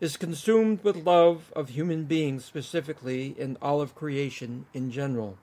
is 0.00 0.16
consumed 0.16 0.84
with 0.84 0.96
love 0.96 1.52
of 1.56 1.70
human 1.70 2.04
beings 2.04 2.44
specifically 2.44 3.34
and 3.38 3.56
all 3.60 3.80
of 3.80 3.94
creation 3.94 4.66
in 4.72 4.90
general. 4.90 5.38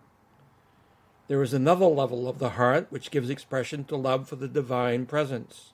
There 1.28 1.42
is 1.42 1.54
another 1.54 1.88
level 1.88 2.30
of 2.30 2.40
the 2.40 2.52
heart 2.52 2.88
which 2.90 3.12
gives 3.12 3.30
expression 3.30 3.84
to 3.86 3.96
love 3.96 4.30
for 4.30 4.36
the 4.36 4.48
divine 4.48 5.08
presence. 5.08 5.74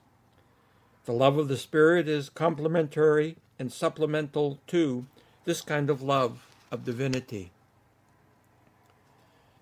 The 1.04 1.12
love 1.12 1.36
of 1.36 1.48
the 1.48 1.58
Spirit 1.58 2.08
is 2.08 2.30
complementary 2.30 3.36
and 3.58 3.72
supplemental 3.72 4.60
to 4.68 5.06
this 5.44 5.60
kind 5.60 5.90
of 5.90 6.00
love 6.00 6.46
of 6.70 6.84
divinity. 6.84 7.50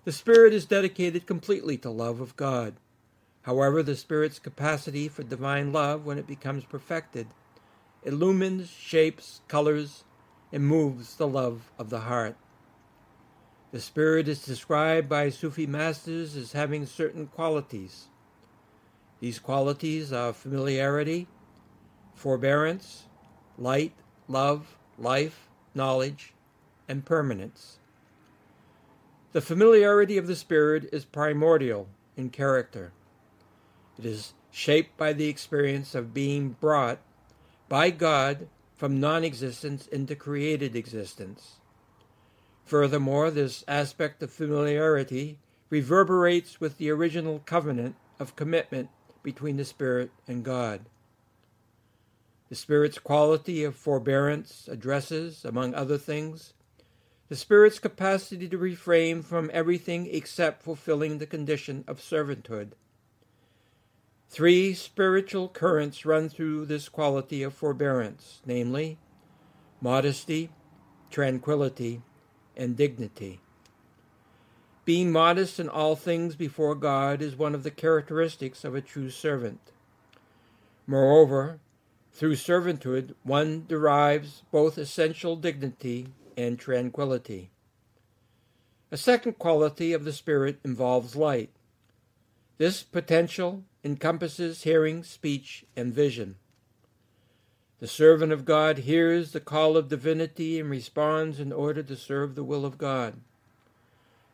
The 0.03 0.11
Spirit 0.11 0.51
is 0.53 0.65
dedicated 0.65 1.27
completely 1.27 1.77
to 1.77 1.91
love 1.91 2.21
of 2.21 2.35
God. 2.35 2.73
However, 3.43 3.83
the 3.83 3.95
Spirit's 3.95 4.39
capacity 4.39 5.07
for 5.07 5.21
divine 5.21 5.71
love, 5.71 6.05
when 6.05 6.17
it 6.17 6.25
becomes 6.25 6.63
perfected, 6.63 7.27
illumines, 8.03 8.71
shapes, 8.71 9.41
colors, 9.47 10.03
and 10.51 10.65
moves 10.65 11.15
the 11.17 11.27
love 11.27 11.71
of 11.77 11.91
the 11.91 12.01
heart. 12.01 12.35
The 13.71 13.79
Spirit 13.79 14.27
is 14.27 14.43
described 14.43 15.07
by 15.07 15.29
Sufi 15.29 15.67
masters 15.67 16.35
as 16.35 16.53
having 16.53 16.87
certain 16.87 17.27
qualities. 17.27 18.07
These 19.19 19.37
qualities 19.37 20.11
are 20.11 20.33
familiarity, 20.33 21.27
forbearance, 22.15 23.03
light, 23.55 23.93
love, 24.27 24.77
life, 24.97 25.47
knowledge, 25.75 26.33
and 26.87 27.05
permanence. 27.05 27.77
The 29.33 29.41
familiarity 29.41 30.17
of 30.17 30.27
the 30.27 30.35
Spirit 30.35 30.89
is 30.91 31.05
primordial 31.05 31.87
in 32.17 32.31
character. 32.31 32.91
It 33.97 34.05
is 34.05 34.33
shaped 34.51 34.97
by 34.97 35.13
the 35.13 35.29
experience 35.29 35.95
of 35.95 36.13
being 36.13 36.57
brought 36.59 36.99
by 37.69 37.91
God 37.91 38.49
from 38.75 38.99
non 38.99 39.23
existence 39.23 39.87
into 39.87 40.15
created 40.15 40.75
existence. 40.75 41.61
Furthermore, 42.65 43.31
this 43.31 43.63
aspect 43.69 44.21
of 44.21 44.31
familiarity 44.31 45.39
reverberates 45.69 46.59
with 46.59 46.77
the 46.77 46.89
original 46.89 47.39
covenant 47.45 47.95
of 48.19 48.35
commitment 48.35 48.89
between 49.23 49.55
the 49.55 49.63
Spirit 49.63 50.11
and 50.27 50.43
God. 50.43 50.81
The 52.49 52.55
Spirit's 52.55 52.99
quality 52.99 53.63
of 53.63 53.77
forbearance 53.77 54.67
addresses, 54.69 55.45
among 55.45 55.73
other 55.73 55.97
things, 55.97 56.53
the 57.31 57.37
Spirit's 57.37 57.79
capacity 57.79 58.45
to 58.49 58.57
refrain 58.57 59.21
from 59.21 59.49
everything 59.53 60.05
except 60.11 60.61
fulfilling 60.61 61.17
the 61.17 61.25
condition 61.25 61.81
of 61.87 62.01
servanthood 62.01 62.71
Three 64.27 64.73
spiritual 64.73 65.47
currents 65.47 66.05
run 66.05 66.27
through 66.27 66.65
this 66.65 66.89
quality 66.89 67.41
of 67.41 67.53
forbearance, 67.53 68.41
namely, 68.45 68.97
modesty, 69.79 70.49
tranquility, 71.09 72.01
and 72.57 72.75
dignity. 72.75 73.39
Being 74.83 75.09
modest 75.09 75.57
in 75.57 75.69
all 75.69 75.95
things 75.95 76.35
before 76.35 76.75
God 76.75 77.21
is 77.21 77.37
one 77.37 77.55
of 77.55 77.63
the 77.63 77.71
characteristics 77.71 78.65
of 78.65 78.75
a 78.75 78.81
true 78.81 79.09
servant. 79.09 79.71
Moreover, 80.85 81.61
through 82.11 82.35
servanthood, 82.35 83.15
one 83.23 83.65
derives 83.69 84.43
both 84.51 84.77
essential 84.77 85.37
dignity 85.37 86.07
and 86.37 86.57
tranquility. 86.57 87.51
A 88.91 88.97
second 88.97 89.39
quality 89.39 89.93
of 89.93 90.03
the 90.03 90.13
Spirit 90.13 90.59
involves 90.63 91.15
light. 91.15 91.49
This 92.57 92.83
potential 92.83 93.63
encompasses 93.83 94.63
hearing, 94.63 95.03
speech, 95.03 95.65
and 95.75 95.93
vision. 95.93 96.35
The 97.79 97.87
servant 97.87 98.31
of 98.31 98.45
God 98.45 98.79
hears 98.79 99.31
the 99.31 99.39
call 99.39 99.75
of 99.75 99.89
divinity 99.89 100.59
and 100.59 100.69
responds 100.69 101.39
in 101.39 101.51
order 101.51 101.81
to 101.81 101.95
serve 101.95 102.35
the 102.35 102.43
will 102.43 102.65
of 102.65 102.77
God. 102.77 103.15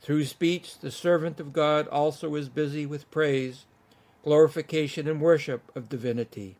Through 0.01 0.25
speech, 0.25 0.79
the 0.79 0.91
servant 0.91 1.39
of 1.39 1.53
God 1.53 1.88
also 1.88 2.36
is 2.36 2.49
busy 2.49 2.86
with 2.86 3.10
praise, 3.10 3.65
glorification, 4.23 5.07
and 5.07 5.21
worship 5.21 5.71
of 5.75 5.88
divinity. 5.88 6.57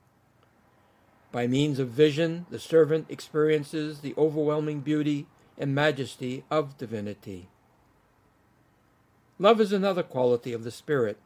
By 1.38 1.46
means 1.46 1.78
of 1.78 1.90
vision, 1.90 2.48
the 2.50 2.58
servant 2.58 3.06
experiences 3.10 4.00
the 4.00 4.16
overwhelming 4.18 4.80
beauty 4.80 5.28
and 5.56 5.76
majesty 5.76 6.44
of 6.50 6.76
divinity. 6.80 7.48
Love 9.38 9.62
is 9.62 9.72
another 9.72 10.02
quality 10.02 10.52
of 10.52 10.64
the 10.64 10.72
Spirit. 10.72 11.20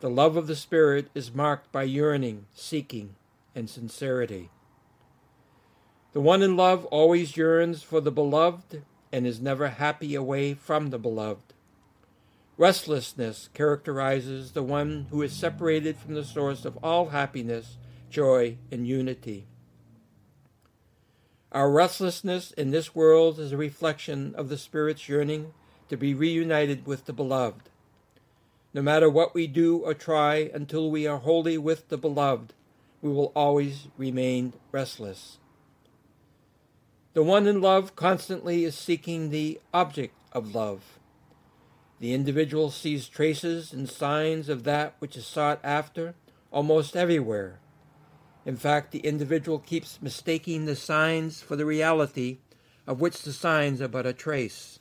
The 0.00 0.10
love 0.10 0.36
of 0.36 0.46
the 0.46 0.54
Spirit 0.54 1.08
is 1.14 1.34
marked 1.34 1.72
by 1.72 1.84
yearning, 1.84 2.44
seeking, 2.52 3.14
and 3.54 3.70
sincerity. 3.70 4.50
The 6.12 6.20
one 6.20 6.42
in 6.42 6.54
love 6.54 6.84
always 6.90 7.34
yearns 7.34 7.82
for 7.82 8.02
the 8.02 8.12
beloved 8.12 8.82
and 9.10 9.26
is 9.26 9.40
never 9.40 9.68
happy 9.68 10.14
away 10.14 10.52
from 10.52 10.90
the 10.90 10.98
beloved. 10.98 11.54
Restlessness 12.58 13.48
characterizes 13.54 14.52
the 14.52 14.62
one 14.62 15.06
who 15.08 15.22
is 15.22 15.32
separated 15.32 15.96
from 15.96 16.12
the 16.12 16.26
source 16.26 16.66
of 16.66 16.76
all 16.82 17.08
happiness, 17.08 17.78
joy, 18.14 18.56
and 18.70 18.86
unity. 18.86 19.44
Our 21.50 21.68
restlessness 21.68 22.52
in 22.52 22.70
this 22.70 22.94
world 22.94 23.40
is 23.40 23.50
a 23.50 23.56
reflection 23.56 24.36
of 24.36 24.48
the 24.48 24.56
Spirit's 24.56 25.08
yearning 25.08 25.52
to 25.88 25.96
be 25.96 26.14
reunited 26.14 26.86
with 26.86 27.06
the 27.06 27.12
beloved. 27.12 27.70
No 28.72 28.82
matter 28.82 29.10
what 29.10 29.34
we 29.34 29.48
do 29.48 29.78
or 29.78 29.94
try 29.94 30.48
until 30.54 30.92
we 30.92 31.08
are 31.08 31.18
wholly 31.18 31.58
with 31.58 31.88
the 31.88 31.98
beloved, 31.98 32.54
we 33.02 33.10
will 33.10 33.32
always 33.34 33.88
remain 33.98 34.52
restless. 34.70 35.38
The 37.14 37.24
one 37.24 37.48
in 37.48 37.60
love 37.60 37.96
constantly 37.96 38.62
is 38.62 38.76
seeking 38.76 39.30
the 39.30 39.60
object 39.72 40.14
of 40.30 40.54
love. 40.54 41.00
The 41.98 42.14
individual 42.14 42.70
sees 42.70 43.08
traces 43.08 43.72
and 43.72 43.88
signs 43.88 44.48
of 44.48 44.62
that 44.62 44.94
which 45.00 45.16
is 45.16 45.26
sought 45.26 45.58
after 45.64 46.14
almost 46.52 46.94
everywhere. 46.94 47.58
In 48.46 48.56
fact, 48.56 48.92
the 48.92 48.98
individual 49.00 49.58
keeps 49.58 50.00
mistaking 50.02 50.64
the 50.64 50.76
signs 50.76 51.40
for 51.40 51.56
the 51.56 51.64
reality 51.64 52.38
of 52.86 53.00
which 53.00 53.22
the 53.22 53.32
signs 53.32 53.80
are 53.80 53.88
but 53.88 54.06
a 54.06 54.12
trace. 54.12 54.78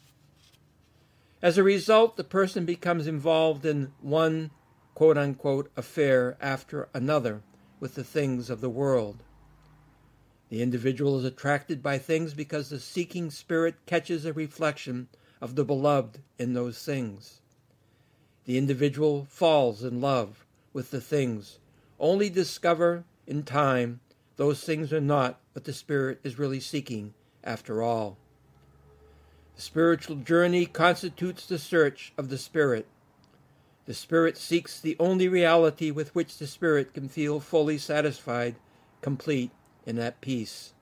As 1.42 1.58
a 1.58 1.64
result, 1.64 2.18
the 2.18 2.24
person 2.24 2.66
becomes 2.66 3.08
involved 3.08 3.66
in 3.66 3.92
one 4.02 4.52
quote 4.96 5.18
unquote 5.18 5.72
affair 5.76 6.38
after 6.40 6.90
another 6.94 7.42
with 7.80 7.96
the 7.96 8.04
things 8.04 8.50
of 8.50 8.62
the 8.62 8.70
world. 8.70 9.24
The 10.50 10.62
individual 10.62 11.18
is 11.18 11.26
attracted 11.26 11.82
by 11.82 11.98
things 11.98 12.34
because 12.34 12.70
the 12.70 12.80
seeking 12.80 13.32
spirit 13.32 13.76
catches 13.86 14.26
a 14.26 14.34
reflection 14.34 15.08
of 15.42 15.56
the 15.56 15.66
beloved 15.66 16.20
in 16.38 16.54
those 16.54 16.84
things. 16.84 17.42
The 18.46 18.58
individual 18.58 19.26
falls 19.30 19.84
in 19.84 20.00
love 20.00 20.46
with 20.74 20.92
the 20.92 21.02
things, 21.02 21.60
only 22.00 22.30
discover 22.30 23.04
in 23.28 23.44
time 23.44 24.00
those 24.36 24.64
things 24.64 24.92
are 24.92 25.02
not 25.02 25.40
what 25.54 25.66
the 25.66 25.74
spirit 25.74 26.20
is 26.24 26.40
really 26.40 26.60
seeking 26.60 27.14
after 27.44 27.82
all. 27.82 28.18
The 29.56 29.62
spiritual 29.62 30.16
journey 30.16 30.66
constitutes 30.66 31.46
the 31.46 31.60
search 31.60 32.14
of 32.18 32.30
the 32.30 32.38
spirit. 32.38 32.88
The 33.86 33.94
spirit 33.94 34.38
seeks 34.38 34.80
the 34.80 34.96
only 35.00 35.28
reality 35.28 35.92
with 35.92 36.16
which 36.16 36.38
the 36.38 36.48
spirit 36.48 36.94
can 36.94 37.10
feel 37.10 37.40
fully 37.40 37.78
satisfied, 37.78 38.56
complete, 39.02 39.52
and 39.86 40.00
at 40.00 40.22
peace. 40.22 40.74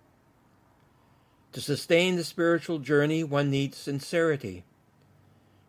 To 1.52 1.60
sustain 1.60 2.16
the 2.16 2.24
spiritual 2.24 2.80
journey, 2.80 3.26
one 3.26 3.50
needs 3.50 3.78
sincerity. 3.78 4.64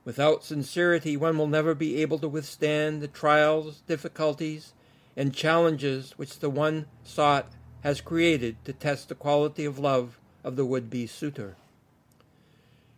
Without 0.04 0.44
sincerity, 0.44 1.16
one 1.16 1.38
will 1.38 1.48
never 1.48 1.74
be 1.74 2.00
able 2.02 2.18
to 2.20 2.28
withstand 2.28 3.00
the 3.00 3.08
trials, 3.08 3.82
difficulties, 3.88 4.74
and 5.16 5.34
challenges 5.34 6.12
which 6.16 6.38
the 6.38 6.50
one 6.50 6.86
sought 7.04 7.52
has 7.82 8.00
created 8.00 8.56
to 8.64 8.72
test 8.72 9.08
the 9.08 9.14
quality 9.14 9.64
of 9.64 9.78
love 9.78 10.18
of 10.44 10.56
the 10.56 10.64
would 10.64 10.88
be 10.88 11.06
suitor. 11.06 11.56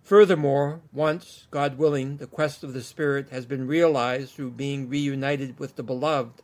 Furthermore, 0.03 0.81
once, 0.93 1.47
God 1.51 1.79
willing, 1.79 2.19
the 2.19 2.27
quest 2.27 2.63
of 2.63 2.75
the 2.75 2.83
Spirit 2.83 3.31
has 3.31 3.47
been 3.47 3.67
realized 3.67 4.35
through 4.35 4.51
being 4.51 4.89
reunited 4.89 5.59
with 5.59 5.77
the 5.77 5.83
Beloved, 5.83 6.43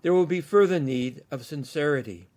there 0.00 0.14
will 0.14 0.26
be 0.26 0.40
further 0.40 0.80
need 0.80 1.22
of 1.30 1.44
sincerity. 1.44 2.28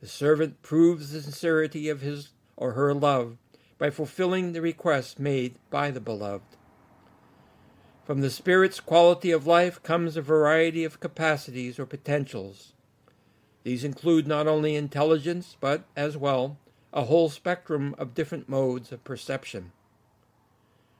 The 0.00 0.08
servant 0.08 0.62
proves 0.62 1.12
the 1.12 1.20
sincerity 1.20 1.88
of 1.88 2.00
his 2.00 2.30
or 2.56 2.72
her 2.72 2.92
love 2.92 3.36
by 3.78 3.90
fulfilling 3.90 4.52
the 4.52 4.60
request 4.60 5.20
made 5.20 5.54
by 5.70 5.92
the 5.92 6.00
Beloved. 6.00 6.57
From 8.08 8.22
the 8.22 8.30
Spirit's 8.30 8.80
quality 8.80 9.30
of 9.32 9.46
life 9.46 9.82
comes 9.82 10.16
a 10.16 10.22
variety 10.22 10.82
of 10.82 10.98
capacities 10.98 11.78
or 11.78 11.84
potentials. 11.84 12.72
These 13.64 13.84
include 13.84 14.26
not 14.26 14.46
only 14.46 14.76
intelligence, 14.76 15.58
but, 15.60 15.84
as 15.94 16.16
well, 16.16 16.56
a 16.90 17.04
whole 17.04 17.28
spectrum 17.28 17.94
of 17.98 18.14
different 18.14 18.48
modes 18.48 18.92
of 18.92 19.04
perception. 19.04 19.72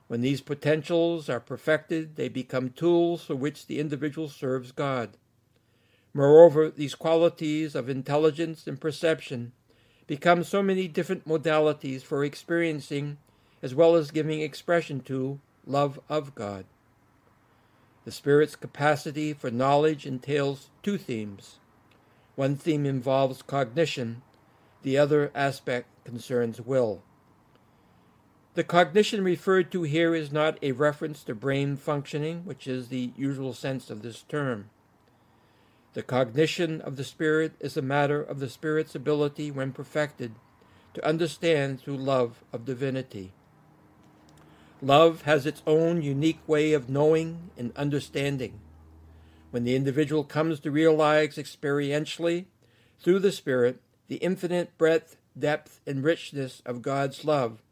When 0.09 0.21
these 0.21 0.43
potentials 0.43 1.31
are 1.31 1.41
perfected, 1.41 2.17
they 2.17 2.29
become 2.29 2.69
tools 2.69 3.25
for 3.25 3.35
which 3.35 3.69
the 3.69 3.81
individual 3.81 4.29
serves 4.29 4.71
God. 4.71 5.17
Moreover, 6.13 6.69
these 6.69 6.95
qualities 6.95 7.75
of 7.75 7.89
intelligence 7.89 8.67
and 8.67 8.79
perception 8.79 9.53
become 10.07 10.45
so 10.45 10.63
many 10.63 10.87
different 10.87 11.27
modalities 11.27 12.03
for 12.03 12.23
experiencing 12.23 13.17
as 13.63 13.75
well 13.75 13.95
as 13.95 14.11
giving 14.11 14.43
expression 14.43 15.01
to 15.01 15.41
love 15.65 15.99
of 16.11 16.35
God. 16.35 16.67
The 18.09 18.13
Spirit's 18.13 18.57
capacity 18.57 19.35
for 19.35 19.51
knowledge 19.51 20.07
entails 20.07 20.71
two 20.83 20.97
themes. 20.97 21.59
One 22.37 22.57
theme 22.57 22.87
involves 22.87 23.43
cognition, 23.43 24.23
the 24.83 24.97
other 24.97 25.31
aspect 25.35 25.89
concerns 26.07 26.59
will. 26.59 27.03
The 28.55 28.65
cognition 28.65 29.23
referred 29.23 29.71
to 29.73 29.83
here 29.83 30.15
is 30.15 30.33
not 30.33 30.57
a 30.63 30.73
reference 30.73 31.23
to 31.25 31.35
brain 31.35 31.77
functioning, 31.77 32.47
which 32.47 32.67
is 32.67 32.89
the 32.89 33.13
usual 33.15 33.53
sense 33.53 33.91
of 33.91 34.01
this 34.01 34.23
term. 34.23 34.71
The 35.93 36.03
cognition 36.03 36.81
of 36.81 36.97
the 36.97 37.05
Spirit 37.05 37.57
is 37.61 37.77
a 37.77 37.83
matter 37.83 38.23
of 38.23 38.41
the 38.41 38.49
Spirit's 38.49 38.95
ability, 38.95 39.51
when 39.51 39.73
perfected, 39.73 40.33
to 40.95 41.07
understand 41.07 41.83
through 41.83 41.99
love 41.99 42.43
of 42.55 42.65
divinity. 42.65 43.35
Love 44.81 45.23
has 45.23 45.45
its 45.45 45.63
own 45.67 46.03
unique 46.03 46.41
way 46.47 46.73
of 46.73 46.89
knowing 46.89 47.51
and 47.57 47.73
understanding. 47.77 48.61
When 49.51 49.65
the 49.65 49.75
individual 49.75 50.23
comes 50.23 50.61
to 50.61 50.71
realize 50.71 51.37
experientially, 51.37 52.45
through 53.01 53.19
the 53.19 53.33
Spirit, 53.33 53.81
the 54.07 54.17
infinite 54.17 54.77
breadth, 54.79 55.17
depth, 55.37 55.81
and 55.87 56.05
richness 56.05 56.63
of 56.65 56.83
God's 56.83 57.25
love, 57.25 57.63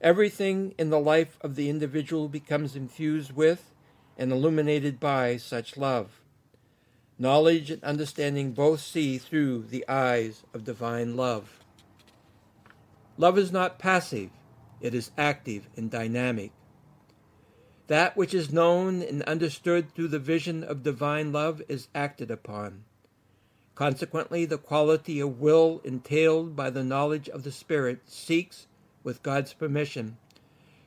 everything 0.00 0.74
in 0.78 0.90
the 0.90 1.00
life 1.00 1.38
of 1.42 1.54
the 1.54 1.68
individual 1.68 2.28
becomes 2.28 2.76
infused 2.76 3.32
with 3.32 3.74
and 4.16 4.32
illuminated 4.32 4.98
by 4.98 5.36
such 5.36 5.76
love. 5.76 6.20
Knowledge 7.18 7.70
and 7.70 7.82
understanding 7.84 8.52
both 8.52 8.80
see 8.80 9.18
through 9.18 9.64
the 9.64 9.86
eyes 9.88 10.44
of 10.54 10.64
divine 10.64 11.16
love. 11.16 11.58
Love 13.16 13.36
is 13.36 13.50
not 13.50 13.78
passive, 13.78 14.30
it 14.80 14.94
is 14.94 15.10
active 15.16 15.68
and 15.76 15.90
dynamic. 15.90 16.52
That 17.88 18.16
which 18.16 18.34
is 18.34 18.52
known 18.52 19.02
and 19.02 19.22
understood 19.22 19.94
through 19.94 20.08
the 20.08 20.18
vision 20.18 20.62
of 20.62 20.82
divine 20.82 21.32
love 21.32 21.62
is 21.68 21.88
acted 21.94 22.30
upon. 22.30 22.84
Consequently, 23.74 24.44
the 24.44 24.58
quality 24.58 25.20
of 25.20 25.40
will 25.40 25.80
entailed 25.84 26.54
by 26.56 26.68
the 26.68 26.84
knowledge 26.84 27.28
of 27.28 27.44
the 27.44 27.52
Spirit 27.52 28.00
seeks, 28.06 28.66
with 29.04 29.22
God's 29.22 29.52
permission, 29.54 30.18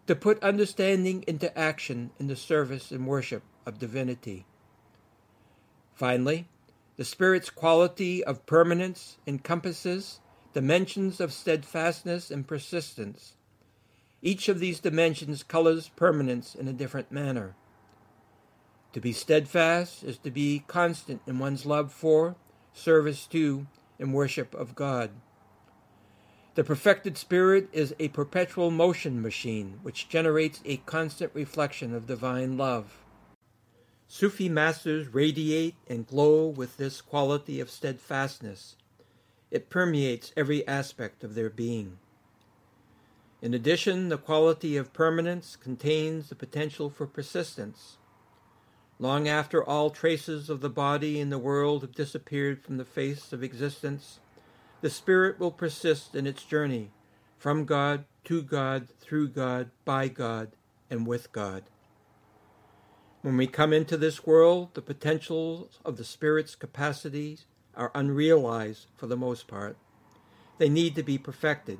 to 0.08 0.16
put 0.16 0.44
understanding 0.44 1.24
into 1.26 1.58
action 1.58 2.12
in 2.20 2.28
the 2.28 2.36
service 2.36 2.92
and 2.92 3.08
worship 3.08 3.44
of 3.66 3.80
divinity. 3.80 4.46
Finally, 5.94 6.48
the 6.98 7.06
Spirit's 7.06 7.50
quality 7.50 8.24
of 8.24 8.46
permanence 8.46 9.18
encompasses 9.26 10.20
dimensions 10.54 11.20
of 11.22 11.32
steadfastness 11.32 12.30
and 12.30 12.48
persistence. 12.48 13.34
Each 14.22 14.50
of 14.50 14.60
these 14.60 14.80
dimensions 14.80 15.44
colors 15.44 15.90
permanence 15.96 16.54
in 16.54 16.68
a 16.68 16.74
different 16.74 17.12
manner. 17.12 17.56
To 18.94 19.00
be 19.00 19.14
steadfast 19.14 20.04
is 20.04 20.18
to 20.20 20.32
be 20.32 20.64
constant 20.68 21.22
in 21.26 21.40
one's 21.40 21.66
love 21.66 21.92
for 21.92 22.36
service 22.74 23.26
to, 23.28 23.68
and 24.00 24.14
worship 24.14 24.54
of 24.56 24.76
God. 24.76 25.12
The 26.56 26.64
perfected 26.64 27.18
spirit 27.18 27.70
is 27.72 27.96
a 28.00 28.10
perpetual 28.10 28.72
motion 28.72 29.22
machine 29.22 29.80
which 29.84 30.10
generates 30.10 30.60
a 30.66 30.78
constant 30.78 31.32
reflection 31.34 31.94
of 31.94 32.08
divine 32.08 32.58
love. 32.58 32.98
Sufi 34.08 34.50
masters 34.50 35.08
radiate 35.08 35.76
and 35.88 36.06
glow 36.06 36.48
with 36.48 36.76
this 36.76 37.00
quality 37.00 37.62
of 37.62 37.70
steadfastness. 37.70 38.76
It 39.50 39.70
permeates 39.70 40.34
every 40.36 40.68
aspect 40.68 41.24
of 41.24 41.36
their 41.36 41.50
being. 41.50 41.98
In 43.42 43.56
addition, 43.56 44.10
the 44.10 44.18
quality 44.18 44.78
of 44.78 44.94
permanence 44.94 45.56
contains 45.56 46.30
the 46.30 46.36
potential 46.36 46.90
for 46.92 47.08
persistence. 47.08 47.98
Long 49.00 49.28
after 49.28 49.64
all 49.64 49.90
traces 49.90 50.48
of 50.48 50.62
the 50.62 50.70
body 50.70 51.20
in 51.20 51.32
the 51.32 51.40
world 51.40 51.82
have 51.82 51.96
disappeared 51.96 52.62
from 52.62 52.78
the 52.78 52.86
face 52.86 53.34
of 53.34 53.42
existence, 53.42 54.20
the 54.82 54.92
spirit 54.92 55.40
will 55.40 55.52
persist 55.52 56.14
in 56.14 56.28
its 56.28 56.44
journey 56.44 56.92
from 57.40 57.66
God, 57.66 58.06
to 58.26 58.44
God, 58.44 58.88
through 59.00 59.30
God, 59.30 59.72
by 59.86 60.08
God, 60.08 60.52
and 60.92 61.08
with 61.08 61.32
God. 61.32 61.64
When 63.24 63.38
we 63.38 63.48
come 63.48 63.74
into 63.74 63.98
this 63.98 64.26
world, 64.26 64.76
the 64.76 64.82
potentials 64.84 65.80
of 65.84 65.98
the 65.98 66.04
spirit's 66.04 66.54
capacities 66.54 67.46
are 67.76 67.92
unrealized 67.96 68.88
for 68.96 69.08
the 69.08 69.18
most 69.18 69.48
part. 69.48 69.78
They 70.60 70.70
need 70.70 70.94
to 70.96 71.04
be 71.04 71.18
perfected. 71.18 71.80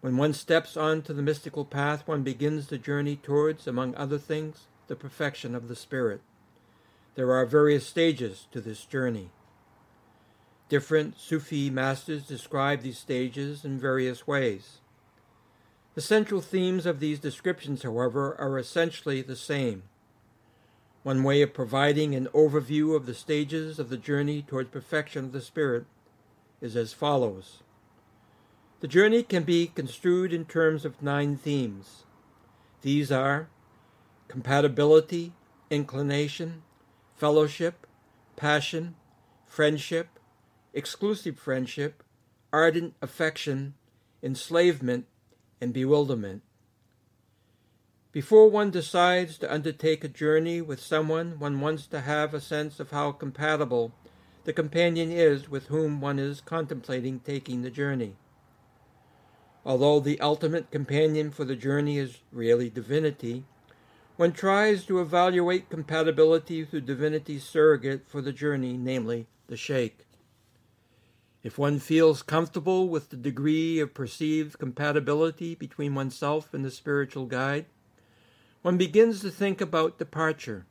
When 0.00 0.16
one 0.16 0.32
steps 0.32 0.76
onto 0.76 1.12
the 1.12 1.22
mystical 1.22 1.64
path, 1.64 2.06
one 2.06 2.22
begins 2.22 2.68
the 2.68 2.78
journey 2.78 3.16
towards, 3.16 3.66
among 3.66 3.94
other 3.96 4.18
things, 4.18 4.68
the 4.86 4.94
perfection 4.94 5.54
of 5.54 5.68
the 5.68 5.76
Spirit. 5.76 6.20
There 7.16 7.32
are 7.32 7.44
various 7.44 7.86
stages 7.86 8.46
to 8.52 8.60
this 8.60 8.84
journey. 8.84 9.30
Different 10.68 11.18
Sufi 11.18 11.68
masters 11.68 12.26
describe 12.26 12.82
these 12.82 12.98
stages 12.98 13.64
in 13.64 13.80
various 13.80 14.26
ways. 14.26 14.78
The 15.94 16.00
central 16.00 16.40
themes 16.40 16.86
of 16.86 17.00
these 17.00 17.18
descriptions, 17.18 17.82
however, 17.82 18.36
are 18.38 18.56
essentially 18.56 19.20
the 19.20 19.34
same. 19.34 19.82
One 21.02 21.24
way 21.24 21.42
of 21.42 21.54
providing 21.54 22.14
an 22.14 22.28
overview 22.34 22.94
of 22.94 23.06
the 23.06 23.14
stages 23.14 23.80
of 23.80 23.88
the 23.88 23.96
journey 23.96 24.42
towards 24.42 24.70
perfection 24.70 25.24
of 25.24 25.32
the 25.32 25.40
Spirit 25.40 25.86
is 26.60 26.76
as 26.76 26.92
follows. 26.92 27.62
The 28.80 28.86
journey 28.88 29.24
can 29.24 29.42
be 29.42 29.66
construed 29.66 30.32
in 30.32 30.44
terms 30.44 30.84
of 30.84 31.02
nine 31.02 31.36
themes. 31.36 32.04
These 32.82 33.10
are 33.10 33.48
compatibility, 34.28 35.32
inclination, 35.68 36.62
fellowship, 37.16 37.88
passion, 38.36 38.94
friendship, 39.46 40.20
exclusive 40.72 41.40
friendship, 41.40 42.04
ardent 42.52 42.94
affection, 43.02 43.74
enslavement, 44.22 45.06
and 45.60 45.72
bewilderment. 45.72 46.42
Before 48.12 48.48
one 48.48 48.70
decides 48.70 49.38
to 49.38 49.52
undertake 49.52 50.04
a 50.04 50.08
journey 50.08 50.60
with 50.60 50.80
someone, 50.80 51.40
one 51.40 51.60
wants 51.60 51.88
to 51.88 52.02
have 52.02 52.32
a 52.32 52.40
sense 52.40 52.78
of 52.78 52.92
how 52.92 53.10
compatible 53.10 53.92
the 54.44 54.52
companion 54.52 55.10
is 55.10 55.48
with 55.48 55.66
whom 55.66 56.00
one 56.00 56.20
is 56.20 56.40
contemplating 56.40 57.18
taking 57.18 57.62
the 57.62 57.70
journey. 57.70 58.14
Although 59.68 60.00
the 60.00 60.18
ultimate 60.20 60.70
companion 60.70 61.30
for 61.30 61.44
the 61.44 61.54
journey 61.54 61.98
is 61.98 62.18
really 62.32 62.70
divinity, 62.70 63.44
one 64.16 64.32
tries 64.32 64.84
to 64.86 65.00
evaluate 65.00 65.68
compatibility 65.68 66.64
through 66.64 66.80
divinity's 66.80 67.44
surrogate 67.44 68.08
for 68.08 68.22
the 68.22 68.32
journey, 68.32 68.76
namely 68.76 69.28
the 69.46 69.56
sheikh. 69.56 70.06
If 71.42 71.58
one 71.58 71.78
feels 71.78 72.22
comfortable 72.22 72.88
with 72.88 73.10
the 73.10 73.16
degree 73.16 73.78
of 73.78 73.92
perceived 73.92 74.58
compatibility 74.58 75.54
between 75.54 75.94
oneself 75.94 76.52
and 76.54 76.64
the 76.64 76.70
spiritual 76.70 77.26
guide, 77.26 77.66
one 78.62 78.78
begins 78.78 79.20
to 79.20 79.30
think 79.30 79.60
about 79.60 79.98
departure, 79.98 80.64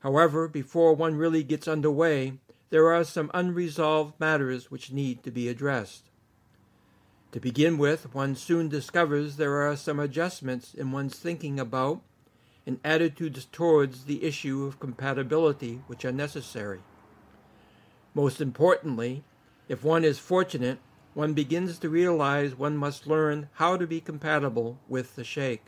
However, 0.00 0.46
before 0.46 0.94
one 0.94 1.16
really 1.16 1.42
gets 1.42 1.66
underway, 1.66 2.34
there 2.70 2.92
are 2.92 3.02
some 3.02 3.30
unresolved 3.34 4.18
matters 4.20 4.70
which 4.70 4.92
need 4.92 5.24
to 5.24 5.30
be 5.30 5.48
addressed. 5.48 6.04
To 7.32 7.40
begin 7.40 7.76
with, 7.76 8.14
one 8.14 8.36
soon 8.36 8.68
discovers 8.68 9.36
there 9.36 9.56
are 9.56 9.76
some 9.76 10.00
adjustments 10.00 10.72
in 10.72 10.92
one's 10.92 11.18
thinking 11.18 11.60
about 11.60 12.00
and 12.66 12.80
attitudes 12.82 13.46
towards 13.52 14.04
the 14.04 14.24
issue 14.24 14.64
of 14.64 14.80
compatibility 14.80 15.82
which 15.86 16.06
are 16.06 16.12
necessary. 16.12 16.80
Most 18.14 18.40
importantly, 18.40 19.24
if 19.68 19.84
one 19.84 20.04
is 20.04 20.18
fortunate, 20.18 20.78
one 21.12 21.34
begins 21.34 21.78
to 21.78 21.90
realize 21.90 22.54
one 22.54 22.76
must 22.76 23.06
learn 23.06 23.50
how 23.54 23.76
to 23.76 23.86
be 23.86 24.00
compatible 24.00 24.78
with 24.88 25.14
the 25.14 25.24
Sheikh. 25.24 25.64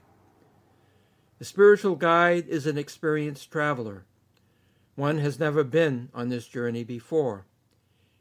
The 1.39 1.45
spiritual 1.45 1.97
guide 1.97 2.49
is 2.49 2.67
an 2.67 2.79
experienced 2.79 3.51
traveler. 3.51 4.05
One 4.95 5.19
has 5.19 5.39
never 5.39 5.65
been 5.65 6.09
on 6.15 6.29
this 6.29 6.47
journey 6.47 6.85
before. 6.85 7.45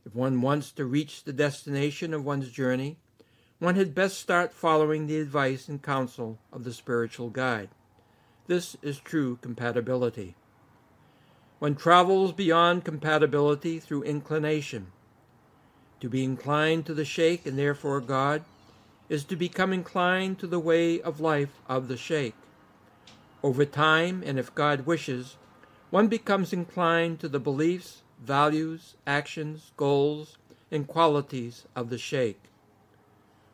If 0.05 0.15
one 0.15 0.41
wants 0.41 0.71
to 0.73 0.85
reach 0.85 1.23
the 1.23 1.33
destination 1.33 2.13
of 2.13 2.25
one's 2.25 2.49
journey, 2.49 2.97
one 3.59 3.75
had 3.75 3.93
best 3.93 4.17
start 4.17 4.53
following 4.53 5.05
the 5.05 5.19
advice 5.19 5.67
and 5.67 5.83
counsel 5.83 6.39
of 6.51 6.63
the 6.63 6.71
spiritual 6.71 7.29
guide. 7.29 7.69
This 8.47 8.77
is 8.81 8.99
true 8.99 9.37
compatibility. 9.41 10.35
One 11.59 11.75
travels 11.75 12.31
beyond 12.31 12.85
compatibility 12.85 13.79
through 13.79 14.03
inclination. 14.03 14.87
To 15.99 16.07
be 16.07 16.23
inclined 16.23 16.85
to 16.85 16.93
the 16.93 17.03
Sheikh 17.03 17.45
and 17.45 17.59
therefore 17.59 17.99
God 17.99 18.43
is 19.09 19.25
to 19.25 19.35
become 19.35 19.73
inclined 19.73 20.39
to 20.39 20.47
the 20.47 20.59
way 20.59 21.01
of 21.01 21.19
life 21.19 21.59
of 21.67 21.89
the 21.89 21.97
Sheikh. 21.97 22.35
Over 23.43 23.65
time, 23.65 24.23
and 24.25 24.39
if 24.39 24.55
God 24.55 24.85
wishes, 24.85 25.35
one 25.89 26.07
becomes 26.07 26.53
inclined 26.53 27.19
to 27.19 27.27
the 27.27 27.39
beliefs, 27.39 28.03
values, 28.23 28.95
actions, 29.05 29.71
goals, 29.75 30.37
and 30.71 30.87
qualities 30.87 31.65
of 31.75 31.89
the 31.89 31.97
Sheikh. 31.97 32.48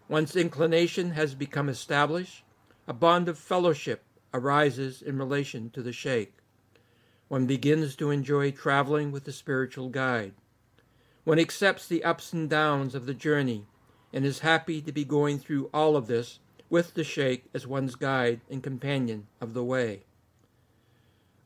Once 0.08 0.36
inclination 0.36 1.12
has 1.12 1.34
become 1.34 1.68
established, 1.68 2.44
a 2.88 2.94
bond 2.94 3.28
of 3.28 3.40
fellowship 3.40 4.04
arises 4.34 5.02
in 5.02 5.18
relation 5.18 5.70
to 5.72 5.82
the 5.82 5.92
Sheikh. 5.92 6.34
One 7.28 7.48
begins 7.48 7.96
to 7.96 8.12
enjoy 8.12 8.52
traveling 8.52 9.12
with 9.12 9.24
the 9.24 9.32
spiritual 9.32 9.90
guide. 9.90 10.34
One 11.24 11.40
accepts 11.40 11.88
the 11.88 12.04
ups 12.04 12.34
and 12.34 12.48
downs 12.48 12.94
of 12.94 13.08
the 13.08 13.16
journey 13.16 13.66
and 14.14 14.24
is 14.26 14.40
happy 14.40 14.80
to 14.82 14.92
be 14.92 15.04
going 15.04 15.40
through 15.40 15.72
all 15.74 15.98
of 15.98 16.06
this 16.06 16.40
with 16.70 16.94
the 16.94 17.04
Sheikh 17.04 17.46
as 17.54 17.66
one's 17.66 17.96
guide 17.96 18.42
and 18.48 18.62
companion 18.62 19.26
of 19.42 19.56
the 19.56 19.64
way. 19.64 20.04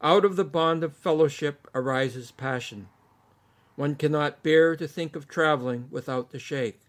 Out 0.01 0.25
of 0.25 0.35
the 0.35 0.43
bond 0.43 0.83
of 0.83 0.97
fellowship 0.97 1.67
arises 1.73 2.31
passion. 2.31 2.89
One 3.77 3.95
cannot 3.95 4.43
bear 4.43 4.75
to 4.75 4.87
think 4.87 5.15
of 5.15 5.29
traveling 5.29 5.87
without 5.89 6.31
the 6.31 6.39
Sheikh. 6.39 6.81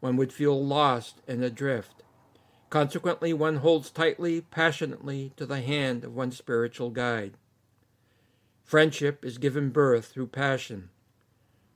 One 0.00 0.16
would 0.16 0.32
feel 0.32 0.64
lost 0.64 1.20
and 1.28 1.44
adrift. 1.44 2.02
Consequently, 2.70 3.32
one 3.32 3.56
holds 3.56 3.90
tightly, 3.90 4.40
passionately 4.40 5.32
to 5.36 5.44
the 5.44 5.60
hand 5.60 6.04
of 6.04 6.14
one's 6.14 6.38
spiritual 6.38 6.90
guide. 6.90 7.34
Friendship 8.64 9.24
is 9.24 9.38
given 9.38 9.70
birth 9.70 10.06
through 10.06 10.28
passion. 10.28 10.90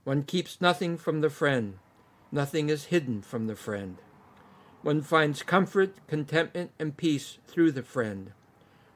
One 0.05 0.23
keeps 0.23 0.61
nothing 0.61 0.97
from 0.97 1.21
the 1.21 1.31
friend, 1.31 1.79
nothing 2.31 2.69
is 2.69 2.85
hidden 2.85 3.23
from 3.23 3.47
the 3.47 3.57
friend. 3.57 3.99
One 4.83 5.01
finds 5.01 5.43
comfort, 5.43 5.95
contentment, 6.07 6.71
and 6.79 6.97
peace 6.97 7.39
through 7.47 7.73
the 7.73 7.83
friend. 7.83 8.33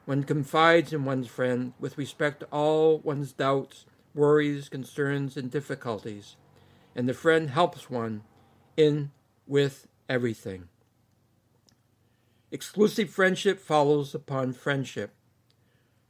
One 0.05 0.23
confides 0.23 0.93
in 0.93 1.03
one's 1.03 1.27
friend 1.27 1.73
with 1.79 1.97
respect 1.97 2.39
to 2.39 2.47
all 2.51 2.99
one's 2.99 3.33
doubts, 3.33 3.85
worries, 4.15 4.69
concerns, 4.69 5.35
and 5.35 5.51
difficulties, 5.51 6.35
and 6.95 7.09
the 7.09 7.13
friend 7.13 7.49
helps 7.49 7.89
one 7.89 8.23
in 8.77 9.11
with 9.49 9.87
everything. 10.07 10.69
Exclusive 12.51 13.09
friendship 13.09 13.59
follows 13.59 14.15
upon 14.15 14.53
friendship. 14.53 15.11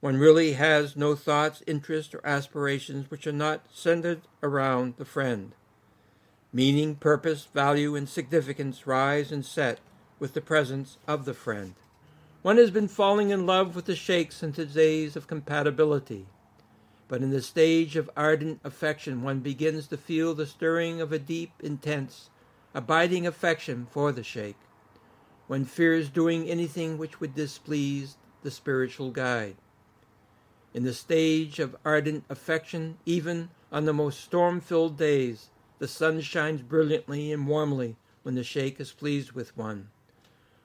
One 0.02 0.18
really 0.18 0.54
has 0.54 0.96
no 0.96 1.16
thoughts, 1.16 1.64
interests, 1.66 2.14
or 2.14 2.22
aspirations 2.24 3.10
which 3.10 3.26
are 3.26 3.32
not 3.32 3.66
centered 3.74 4.22
around 4.44 4.96
the 4.98 5.06
friend. 5.06 5.54
Meaning, 6.54 6.96
purpose, 6.96 7.46
value, 7.54 7.96
and 7.96 8.08
significance 8.08 8.86
rise 8.86 9.32
and 9.32 9.46
set 9.46 9.80
with 10.20 10.34
the 10.34 10.42
presence 10.42 10.98
of 11.08 11.26
the 11.26 11.34
friend. 11.34 11.76
One 12.42 12.58
has 12.58 12.72
been 12.72 12.88
falling 12.88 13.32
in 13.32 13.46
love 13.46 13.76
with 13.76 13.86
the 13.86 13.96
Sheikh 13.96 14.32
since 14.32 14.56
the 14.56 14.66
days 14.66 15.16
of 15.16 15.28
compatibility. 15.28 16.26
But 17.10 17.22
in 17.22 17.32
the 17.32 17.42
stage 17.42 17.96
of 17.96 18.10
ardent 18.16 18.62
affection, 18.64 19.24
one 19.24 19.40
begins 19.40 19.88
to 19.88 19.98
feel 19.98 20.34
the 20.34 20.46
stirring 20.46 21.02
of 21.02 21.12
a 21.12 21.20
deep, 21.20 21.52
intense, 21.62 22.30
abiding 22.74 23.26
affection 23.26 23.88
for 23.90 24.12
the 24.12 24.24
Sheikh. 24.24 24.56
One 25.48 25.66
fears 25.66 26.10
doing 26.10 26.48
anything 26.48 26.98
which 26.98 27.20
would 27.20 27.34
displease 27.34 28.18
the 28.44 28.52
spiritual 28.52 29.10
guide. 29.12 29.56
In 30.74 30.84
the 30.84 30.94
stage 30.94 31.60
of 31.60 31.76
ardent 31.84 32.26
affection, 32.30 33.00
even 33.06 33.50
on 33.72 33.86
the 33.86 33.94
most 33.94 34.20
storm 34.22 34.62
filled 34.62 34.98
days, 34.98 35.50
the 35.80 35.88
sun 35.88 36.22
shines 36.22 36.62
brilliantly 36.62 37.32
and 37.32 37.48
warmly 37.48 37.96
when 38.22 38.36
the 38.36 38.44
Sheikh 38.44 38.80
is 38.80 38.92
pleased 38.92 39.32
with 39.32 39.58
one. 39.58 39.90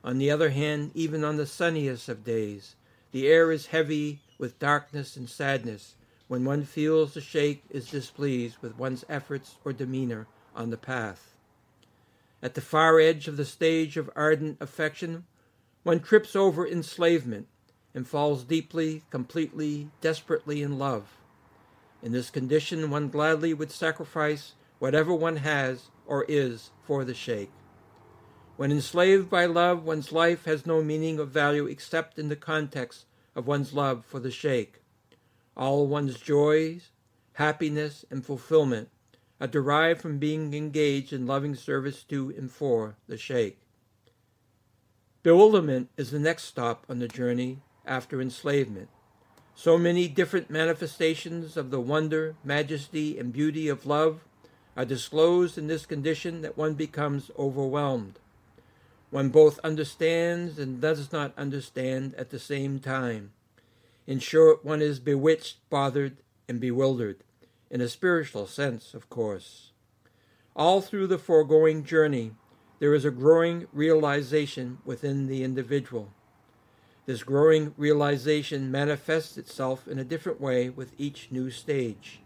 On 0.03 0.19
the 0.19 0.31
other 0.31 0.51
hand, 0.51 0.91
even 0.95 1.25
on 1.25 1.39
the 1.39 1.47
sunniest 1.47 2.11
of 2.11 2.25
days, 2.25 2.77
the 3.13 3.27
air 3.27 3.51
is 3.51 3.67
heavy 3.67 4.21
with 4.39 4.59
darkness 4.59 5.17
and 5.17 5.29
sadness 5.29 5.95
when 6.29 6.45
one 6.45 6.65
feels 6.65 7.15
the 7.15 7.21
Sheikh 7.21 7.63
is 7.71 7.89
displeased 7.89 8.59
with 8.61 8.77
one's 8.77 9.05
efforts 9.09 9.57
or 9.65 9.73
demeanor 9.73 10.27
on 10.55 10.69
the 10.69 10.77
path. 10.77 11.34
At 12.45 12.53
the 12.53 12.61
far 12.61 13.01
edge 13.01 13.27
of 13.27 13.39
the 13.39 13.47
stage 13.47 13.97
of 13.97 14.11
ardent 14.15 14.59
affection, 14.61 15.25
one 15.83 16.01
trips 16.01 16.37
over 16.37 16.69
enslavement 16.69 17.49
and 17.95 18.07
falls 18.07 18.45
deeply, 18.45 19.03
completely, 19.09 19.89
desperately 20.03 20.61
in 20.61 20.79
love. 20.79 21.17
In 22.03 22.13
this 22.13 22.29
condition, 22.29 22.91
one 22.91 23.09
gladly 23.09 23.55
would 23.55 23.71
sacrifice 23.71 24.57
whatever 24.79 25.15
one 25.15 25.37
has 25.37 25.89
or 26.07 26.27
is 26.29 26.71
for 26.83 27.03
the 27.03 27.15
Sheikh. 27.15 27.51
When 28.59 28.71
enslaved 28.71 29.31
by 29.31 29.47
love, 29.47 29.83
one's 29.83 30.13
life 30.13 30.45
has 30.45 30.67
no 30.67 30.83
meaning 30.83 31.19
or 31.19 31.25
value 31.25 31.65
except 31.65 32.19
in 32.19 32.29
the 32.29 32.37
context 32.37 33.07
of 33.35 33.47
one's 33.47 33.73
love 33.73 34.05
for 34.05 34.21
the 34.21 34.31
Sheikh. 34.31 34.83
All 35.57 35.87
one's 35.87 36.21
joys, 36.21 36.91
happiness, 37.33 38.05
and 38.11 38.23
fulfillment 38.23 38.91
are 39.41 39.47
derived 39.47 40.01
from 40.01 40.19
being 40.19 40.55
engaged 40.55 41.13
in 41.13 41.27
loving 41.27 41.55
service 41.55 42.03
to 42.05 42.33
and 42.37 42.51
for 42.51 42.97
the 43.07 43.17
Sheikh. 43.17 43.59
Bewilderment 45.23 45.89
is 45.97 46.11
the 46.11 46.19
next 46.19 46.45
stop 46.45 46.85
on 46.89 46.99
the 46.99 47.09
journey 47.09 47.61
after 47.87 48.21
enslavement. 48.21 48.89
So 49.55 49.79
many 49.79 50.09
different 50.09 50.51
manifestations 50.51 51.57
of 51.57 51.71
the 51.71 51.81
wonder, 51.81 52.35
majesty, 52.45 53.19
and 53.19 53.33
beauty 53.33 53.69
of 53.69 53.87
love 53.87 54.21
are 54.77 54.85
disclosed 54.85 55.57
in 55.57 55.69
this 55.69 55.87
condition 55.87 56.43
that 56.43 56.59
one 56.59 56.75
becomes 56.75 57.31
overwhelmed. 57.39 58.19
One 59.11 59.29
both 59.29 59.61
understands 59.61 60.59
and 60.59 60.81
does 60.81 61.13
not 61.13 61.33
understand 61.39 62.15
at 62.17 62.31
the 62.31 62.39
same 62.39 62.81
time. 62.81 63.33
In 64.07 64.19
short, 64.19 64.65
one 64.65 64.83
is 64.83 64.99
bewitched, 64.99 65.59
bothered, 65.71 66.17
and 66.49 66.61
bewildered, 66.61 67.23
in 67.75 67.81
a 67.81 67.89
spiritual 67.89 68.47
sense, 68.47 68.95
of 68.95 69.11
course. 69.11 69.73
All 70.55 70.81
through 70.81 71.09
the 71.09 71.19
foregoing 71.19 71.83
journey, 71.83 72.31
there 72.79 72.95
is 72.95 73.05
a 73.05 73.11
growing 73.11 73.67
realization 73.73 74.79
within 74.85 75.27
the 75.27 75.43
individual. 75.43 76.13
This 77.05 77.25
growing 77.25 77.75
realization 77.77 78.71
manifests 78.71 79.37
itself 79.37 79.89
in 79.89 79.99
a 79.99 80.05
different 80.05 80.41
way 80.41 80.71
with 80.71 80.93
each 80.99 81.33
new 81.33 81.51
stage. 81.51 82.21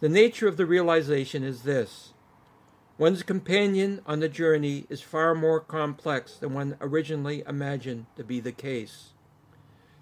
The 0.00 0.10
nature 0.10 0.46
of 0.46 0.58
the 0.58 0.66
realization 0.66 1.42
is 1.42 1.62
this 1.62 2.12
one's 2.98 3.22
companion 3.22 4.02
on 4.04 4.20
the 4.20 4.28
journey 4.28 4.84
is 4.90 5.00
far 5.00 5.34
more 5.34 5.60
complex 5.60 6.36
than 6.36 6.52
one 6.52 6.76
originally 6.82 7.42
imagined 7.48 8.04
to 8.16 8.22
be 8.22 8.40
the 8.40 8.52
case. 8.52 9.14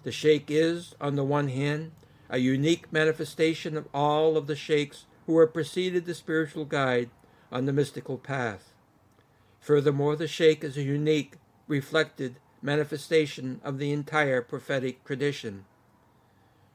The 0.03 0.11
Sheikh 0.11 0.47
is, 0.49 0.93
on 0.99 1.15
the 1.15 1.23
one 1.23 1.47
hand, 1.47 1.93
a 2.29 2.37
unique 2.37 2.91
manifestation 2.91 3.77
of 3.77 3.87
all 3.93 4.37
of 4.37 4.47
the 4.47 4.55
Sheikhs 4.55 5.05
who 5.25 5.39
have 5.39 5.53
preceded 5.53 6.05
the 6.05 6.13
spiritual 6.13 6.65
guide 6.65 7.09
on 7.51 7.65
the 7.65 7.73
mystical 7.73 8.17
path. 8.17 8.73
Furthermore, 9.59 10.15
the 10.15 10.27
Sheikh 10.27 10.63
is 10.63 10.77
a 10.77 10.83
unique, 10.83 11.37
reflected, 11.67 12.35
manifestation 12.61 13.61
of 13.63 13.77
the 13.77 13.91
entire 13.91 14.41
prophetic 14.41 15.03
tradition. 15.03 15.65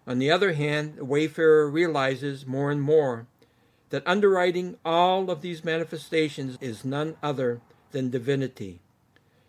On 0.07 0.19
the 0.19 0.31
other 0.31 0.55
hand, 0.55 0.97
the 0.97 1.05
wayfarer 1.05 1.69
realizes 1.69 2.47
more 2.47 2.71
and 2.71 2.83
more 2.83 3.27
that 3.91 4.03
underwriting 4.07 4.77
all 4.85 5.31
of 5.31 5.43
these 5.43 5.65
manifestations 5.65 6.57
is 6.61 6.85
none 6.85 7.17
other 7.23 7.61
than 7.91 8.11
divinity. 8.11 8.81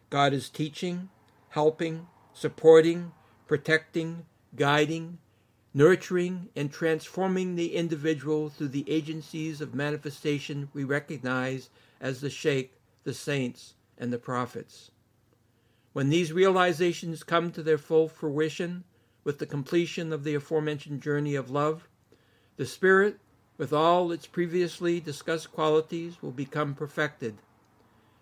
God 0.10 0.34
is 0.34 0.50
teaching, 0.50 1.10
helping, 1.50 2.08
supporting, 2.34 3.12
protecting, 3.48 4.26
guiding, 4.56 5.20
nurturing 5.74 6.50
and 6.56 6.72
transforming 6.72 7.56
the 7.56 7.76
individual 7.76 8.50
through 8.50 8.68
the 8.68 8.90
agencies 8.90 9.62
of 9.62 9.74
manifestation 9.74 10.70
we 10.74 10.84
recognize 10.84 11.70
as 12.00 12.20
the 12.20 12.30
Sheikh, 12.30 12.74
the 13.04 13.14
saints, 13.14 13.76
and 13.98 14.12
the 14.12 14.18
prophets. 14.18 14.92
When 15.94 16.10
these 16.10 16.34
realizations 16.34 17.24
come 17.24 17.52
to 17.52 17.64
their 17.64 17.78
full 17.78 18.08
fruition 18.08 18.84
with 19.24 19.40
the 19.40 19.46
completion 19.46 20.12
of 20.12 20.24
the 20.24 20.36
aforementioned 20.36 21.02
journey 21.02 21.36
of 21.36 21.50
love, 21.50 21.88
the 22.58 22.66
spirit, 22.66 23.20
with 23.58 23.72
all 23.72 24.12
its 24.12 24.26
previously 24.26 25.00
discussed 25.00 25.52
qualities, 25.52 26.22
will 26.22 26.32
become 26.32 26.74
perfected. 26.74 27.38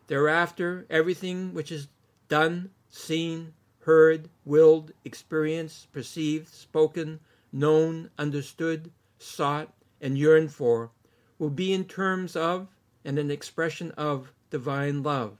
Thereafter, 0.08 0.86
everything 0.90 1.54
which 1.54 1.72
is 1.72 1.88
done, 2.28 2.72
seen, 2.90 3.54
heard, 3.82 4.30
willed, 4.46 4.92
experienced, 5.06 5.92
perceived, 5.92 6.48
spoken, 6.48 7.20
known, 7.52 8.10
understood, 8.18 8.92
sought, 9.18 9.74
and 10.02 10.18
yearned 10.18 10.54
for 10.54 10.92
will 11.38 11.50
be 11.50 11.74
in 11.74 11.86
terms 11.86 12.36
of 12.36 12.68
and 13.04 13.18
an 13.18 13.32
expression 13.32 13.92
of 13.92 14.34
divine 14.50 15.02
love. 15.04 15.38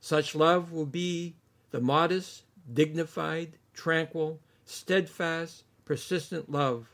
Such 0.00 0.34
love 0.34 0.72
will 0.72 0.86
be 0.86 1.36
the 1.70 1.80
modest, 1.80 2.42
dignified, 2.72 3.58
tranquil, 3.72 4.40
steadfast, 4.64 5.64
persistent 5.84 6.50
love 6.50 6.88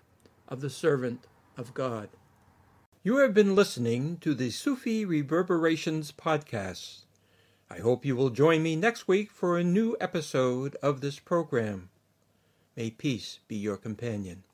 of 0.47 0.61
the 0.61 0.71
servant 0.71 1.27
of 1.57 1.75
God. 1.75 2.09
You 3.03 3.19
have 3.19 3.33
been 3.33 3.55
listening 3.55 4.19
to 4.19 4.35
the 4.35 4.51
Sufi 4.51 5.05
Reverberations 5.05 6.13
podcast. 6.13 7.05
I 7.71 7.79
hope 7.79 8.05
you 8.05 8.17
will 8.17 8.31
join 8.31 8.63
me 8.63 8.77
next 8.77 9.09
week 9.09 9.31
for 9.31 9.57
a 9.57 9.65
new 9.65 9.97
episode 10.01 10.77
of 10.83 11.01
this 11.01 11.19
program. 11.19 11.91
May 12.79 12.91
peace 12.91 13.41
be 13.49 13.57
your 13.57 13.77
companion. 13.77 14.45